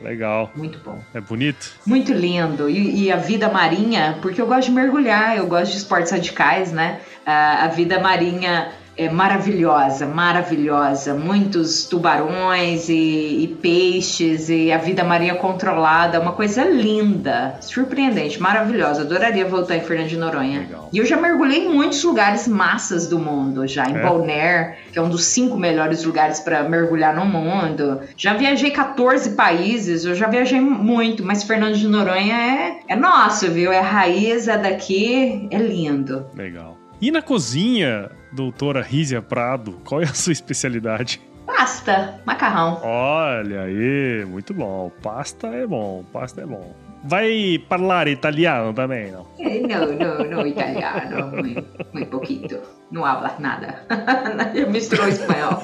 [0.00, 0.50] Legal.
[0.54, 1.02] Muito bom.
[1.12, 1.72] É bonito?
[1.84, 2.70] Muito lindo.
[2.70, 6.72] E, e, a vida marinha, porque eu gosto de mergulhar, eu gosto de esportes radicais,
[6.72, 7.00] né?
[7.26, 11.14] Uh, a vida marinha é maravilhosa, maravilhosa.
[11.14, 19.02] Muitos tubarões e, e, peixes e a vida marinha controlada, uma coisa linda, surpreendente, maravilhosa.
[19.02, 20.60] Adoraria voltar em Fernando de Noronha.
[20.60, 20.88] Legal.
[20.92, 24.02] E eu já mergulhei em muitos lugares massas do mundo, já em é.
[24.02, 28.00] Bonaire, que é um dos cinco melhores lugares para mergulhar no mundo.
[28.16, 33.48] Já viajei 14 países, eu já viajei muito, mas Fernando de Noronha é, é nosso,
[33.48, 33.70] viu?
[33.70, 36.26] É raiz, é daqui, é lindo.
[36.34, 36.77] Legal.
[37.00, 41.20] E na cozinha, doutora Rízia Prado, qual é a sua especialidade?
[41.46, 42.80] Pasta, macarrão.
[42.82, 44.90] Olha aí, muito bom.
[45.00, 46.74] Pasta é bom, pasta é bom.
[47.04, 49.26] Vai falar italiano também, não?
[49.38, 52.60] Eh, não, não, não italiano, muito, muito pouquinho.
[52.90, 53.86] Não habla nada.
[54.70, 55.62] Misturou espanhol.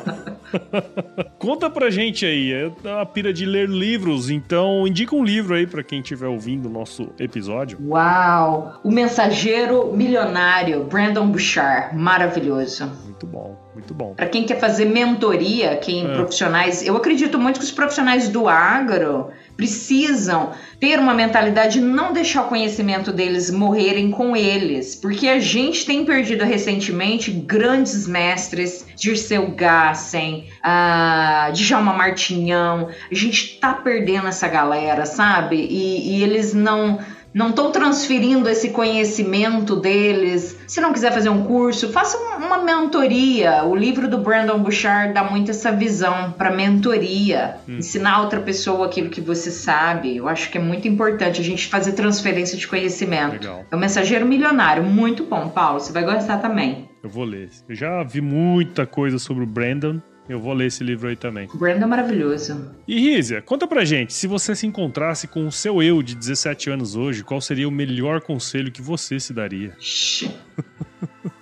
[1.39, 2.70] Conta pra gente aí, é
[3.01, 6.70] a pira de ler livros, então indica um livro aí para quem estiver ouvindo o
[6.70, 7.78] nosso episódio.
[7.89, 8.80] Uau!
[8.85, 12.91] O Mensageiro Milionário, Brandon Bouchard, maravilhoso.
[13.05, 14.14] Muito bom, muito bom.
[14.14, 16.14] Para quem quer fazer mentoria, quem é.
[16.14, 22.12] profissionais, eu acredito muito que os profissionais do agro precisam ter uma mentalidade de não
[22.12, 28.86] deixar o conhecimento deles morrerem com eles, porque a gente tem perdido recentemente grandes mestres,
[28.96, 35.57] Dirceu Gassen, uh, Djalma Martinhão, a gente tá perdendo essa galera, sabe?
[35.57, 36.98] e, e eles não
[37.35, 40.57] não estão transferindo esse conhecimento deles.
[40.68, 43.64] Se não quiser fazer um curso, faça uma mentoria.
[43.64, 47.78] O livro do Brandon Bouchard dá muito essa visão para mentoria, hum.
[47.78, 50.16] ensinar outra pessoa aquilo que você sabe.
[50.16, 53.32] Eu acho que é muito importante a gente fazer transferência de conhecimento.
[53.32, 53.64] Legal.
[53.68, 55.80] É um mensageiro milionário, muito bom, Paulo.
[55.80, 56.89] Você vai gostar também.
[57.03, 57.51] Eu vou ler.
[57.68, 61.48] Eu já vi muita coisa sobre o Brandon Eu vou ler esse livro aí também.
[61.54, 62.70] Brandon é maravilhoso.
[62.88, 66.70] E Rízia, conta pra gente, se você se encontrasse com o seu eu de 17
[66.70, 69.76] anos hoje, qual seria o melhor conselho que você se daria?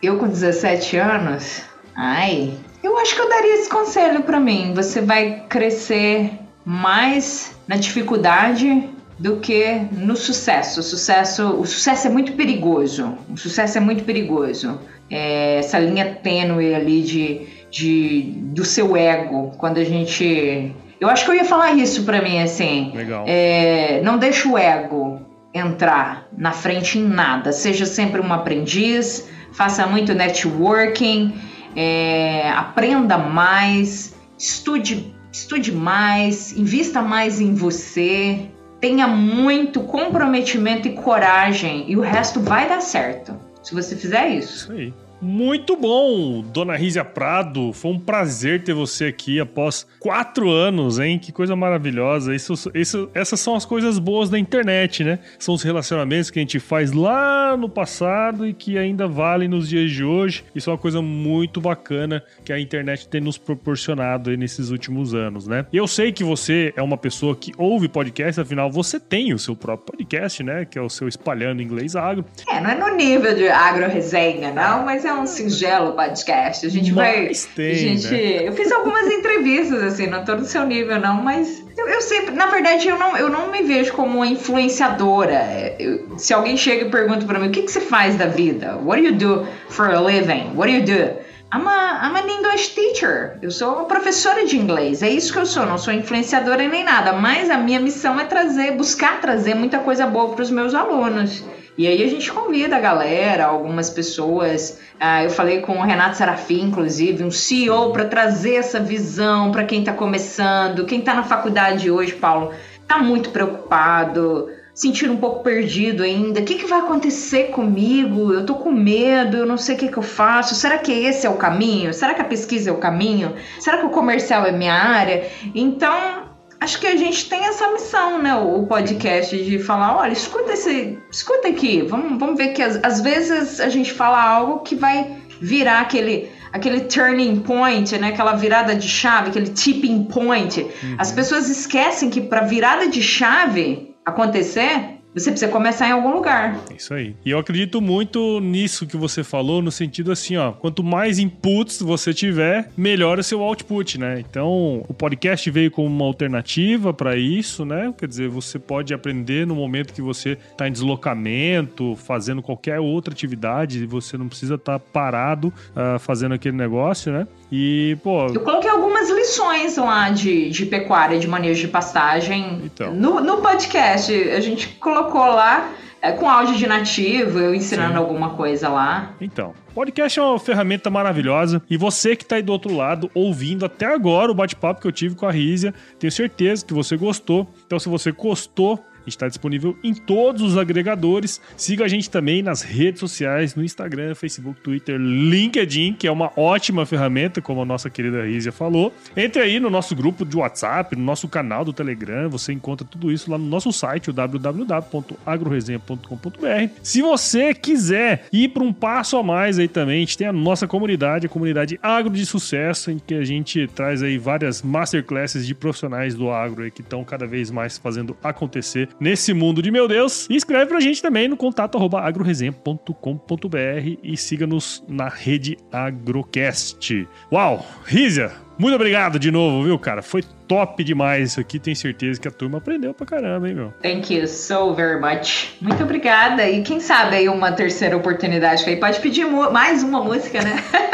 [0.03, 1.63] eu com 17 anos?
[1.95, 4.73] Ai, eu acho que eu daria esse conselho para mim.
[4.75, 6.33] Você vai crescer
[6.65, 10.81] mais na dificuldade do que no sucesso.
[10.81, 13.17] O sucesso, o sucesso é muito perigoso.
[13.31, 14.81] O sucesso é muito perigoso.
[15.09, 21.25] É essa linha tênue ali de, de do seu ego, quando a gente eu acho
[21.25, 22.93] que eu ia falar isso para mim assim.
[22.95, 23.25] Legal.
[23.27, 25.21] É, não deixa o ego
[25.53, 27.51] entrar na frente em nada.
[27.51, 31.35] Seja sempre um aprendiz, faça muito networking,
[31.75, 38.49] é, aprenda mais, estude, estude mais, invista mais em você,
[38.81, 43.35] tenha muito comprometimento e coragem e o resto vai dar certo.
[43.63, 44.57] Se você fizer isso.
[44.57, 44.95] Isso aí.
[45.25, 47.73] Muito bom, dona Rízia Prado.
[47.73, 51.17] Foi um prazer ter você aqui após quatro anos, hein?
[51.17, 52.35] Que coisa maravilhosa.
[52.35, 55.21] Isso, isso, essas são as coisas boas da internet, né?
[55.39, 59.69] São os relacionamentos que a gente faz lá no passado e que ainda valem nos
[59.69, 60.45] dias de hoje.
[60.57, 65.47] Isso é uma coisa muito bacana que a internet tem nos proporcionado nesses últimos anos,
[65.47, 65.67] né?
[65.73, 69.39] E eu sei que você é uma pessoa que ouve podcast, afinal, você tem o
[69.39, 70.65] seu próprio podcast, né?
[70.65, 72.25] Que é o seu Espalhando Inglês Agro.
[72.49, 76.67] É, não é no nível de agro resenha, não, mas é é um singelo podcast.
[76.67, 77.31] A gente vai.
[77.55, 78.49] Tem, gente, né?
[78.49, 82.35] Eu fiz algumas entrevistas, assim, não tô no seu nível, não, mas eu, eu, sempre,
[82.35, 85.75] na verdade, eu não, eu não me vejo como uma influenciadora.
[85.79, 88.77] Eu, se alguém chega e pergunta para mim, o que, que você faz da vida?
[88.77, 90.53] What do you do for a living?
[90.55, 91.32] What do you do?
[91.55, 93.37] I'm, a, I'm an English teacher.
[93.43, 95.03] Eu sou uma professora de inglês.
[95.03, 95.67] É isso que eu sou.
[95.67, 97.13] Não sou influenciadora nem nada.
[97.13, 101.45] Mas a minha missão é trazer, buscar trazer muita coisa boa para os meus alunos.
[101.77, 104.79] E aí a gente convida a galera, algumas pessoas.
[104.99, 109.65] Ah, eu falei com o Renato Serafim, inclusive, um CEO, para trazer essa visão para
[109.65, 110.87] quem está começando.
[110.87, 116.41] Quem está na faculdade hoje, Paulo, está muito preocupado, sentir um pouco perdido ainda.
[116.41, 118.33] O que, que vai acontecer comigo?
[118.33, 120.55] Eu tô com medo, eu não sei o que, que eu faço.
[120.55, 121.93] Será que esse é o caminho?
[121.93, 123.35] Será que a pesquisa é o caminho?
[123.61, 125.29] Será que o comercial é minha área?
[125.55, 128.35] Então, acho que a gente tem essa missão, né?
[128.35, 133.01] O podcast de falar, olha, escuta esse, escuta aqui, vamos, vamos ver que às, às
[133.01, 138.09] vezes a gente fala algo que vai virar aquele aquele turning point, né?
[138.09, 140.61] Aquela virada de chave, aquele tipping point.
[140.61, 140.97] Uhum.
[140.99, 146.59] As pessoas esquecem que para virada de chave acontecer, você precisa começar em algum lugar.
[146.77, 147.15] Isso aí.
[147.25, 151.81] E eu acredito muito nisso que você falou, no sentido assim, ó, quanto mais inputs
[151.83, 154.21] você tiver, melhor o seu output, né?
[154.21, 157.93] Então, o podcast veio como uma alternativa para isso, né?
[157.97, 163.13] Quer dizer, você pode aprender no momento que você está em deslocamento, fazendo qualquer outra
[163.13, 167.27] atividade, você não precisa estar tá parado uh, fazendo aquele negócio, né?
[167.55, 168.29] E, pô.
[168.29, 172.63] Eu coloquei algumas lições lá de, de pecuária, de manejo de pastagem.
[172.65, 172.95] Então.
[172.95, 177.99] No, no podcast, a gente colocou lá é, com áudio de nativo, eu ensinando Sim.
[177.99, 179.15] alguma coisa lá.
[179.21, 183.67] Então, podcast é uma ferramenta maravilhosa e você que está aí do outro lado ouvindo
[183.67, 187.47] até agora o bate-papo que eu tive com a Rízia, tenho certeza que você gostou.
[187.67, 191.41] Então, se você gostou, está disponível em todos os agregadores.
[191.57, 196.31] Siga a gente também nas redes sociais, no Instagram, Facebook, Twitter, LinkedIn, que é uma
[196.37, 198.93] ótima ferramenta, como a nossa querida Rízia falou.
[199.17, 203.11] Entre aí no nosso grupo de WhatsApp, no nosso canal do Telegram, você encontra tudo
[203.11, 206.69] isso lá no nosso site, o www.agroresenha.com.br.
[206.83, 210.33] Se você quiser ir para um passo a mais aí também, a gente tem a
[210.33, 215.47] nossa comunidade, a comunidade Agro de Sucesso, em que a gente traz aí várias masterclasses
[215.47, 219.71] de profissionais do agro aí que estão cada vez mais fazendo acontecer nesse mundo de
[219.71, 220.27] meu Deus.
[220.29, 227.09] E escreve pra gente também no contato agroresenha.com.br e siga-nos na rede Agrocast.
[227.31, 227.67] Uau!
[227.85, 230.03] Rízia, muito obrigado de novo, viu, cara?
[230.03, 231.59] Foi top demais isso aqui.
[231.59, 233.73] Tenho certeza que a turma aprendeu pra caramba, hein, meu?
[233.83, 235.55] Thank you so very much.
[235.61, 236.49] Muito obrigada.
[236.49, 240.57] E quem sabe aí uma terceira oportunidade aí pode pedir mais uma música, né?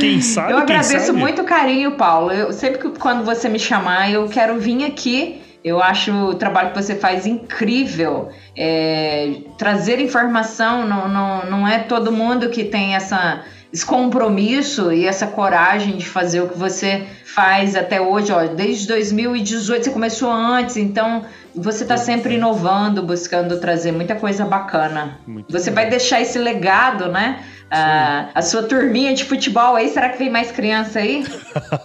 [0.00, 0.52] Quem sabe?
[0.52, 1.18] Eu agradeço sabe?
[1.18, 2.32] muito o carinho, Paulo.
[2.32, 6.70] Eu, sempre que quando você me chamar, eu quero vir aqui eu acho o trabalho
[6.70, 8.30] que você faz incrível.
[8.56, 13.42] É, trazer informação não, não, não é todo mundo que tem essa,
[13.72, 18.32] esse compromisso e essa coragem de fazer o que você faz até hoje.
[18.32, 24.44] Ó, desde 2018, você começou antes, então você está sempre inovando, buscando trazer muita coisa
[24.44, 25.18] bacana.
[25.26, 25.74] Muito você bom.
[25.74, 27.44] vai deixar esse legado, né?
[27.70, 31.26] Ah, a sua turminha de futebol aí, será que vem mais criança aí?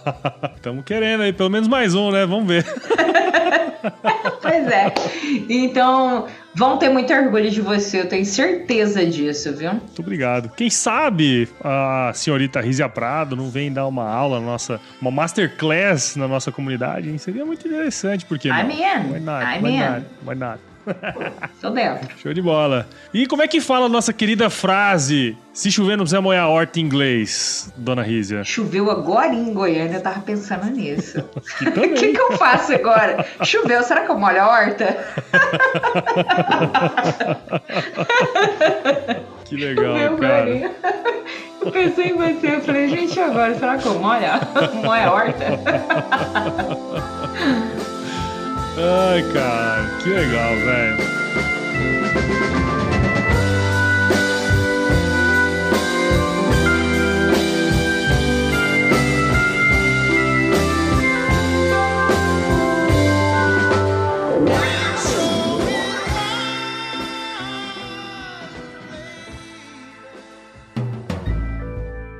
[0.56, 2.24] Estamos querendo aí, pelo menos mais um, né?
[2.24, 2.64] Vamos ver.
[4.40, 4.92] pois é.
[5.48, 9.72] Então, vão ter muito orgulho de você, eu tenho certeza disso, viu?
[9.72, 10.50] Muito obrigado.
[10.56, 16.28] Quem sabe a senhorita Rizia Prado não vem dar uma aula, nossa, uma masterclass na
[16.28, 17.18] nossa comunidade, hein?
[17.18, 18.60] Seria muito interessante, porque não?
[18.60, 18.78] Amém.
[19.10, 19.78] Vai nada, vai Amém.
[19.78, 20.73] nada, vai nada.
[21.60, 22.08] Tô dentro.
[22.18, 22.86] Show de bola.
[23.12, 25.36] E como é que fala a nossa querida frase?
[25.52, 28.42] Se chover, não precisa molhar a horta em inglês, dona Rízia.
[28.44, 31.24] Choveu agora em Goiânia, eu tava pensando nisso.
[31.76, 33.24] O que, que eu faço agora?
[33.44, 34.96] Choveu, será que eu molho a horta?
[39.44, 40.72] Que legal, Meu cara.
[41.60, 45.44] Eu pensei em você, eu falei, gente, agora, será que eu molho a horta?
[48.76, 50.96] Ai, cara, que legal, velho.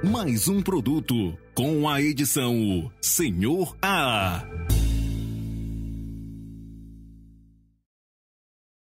[0.05, 4.45] Mais um produto com a edição Senhor A.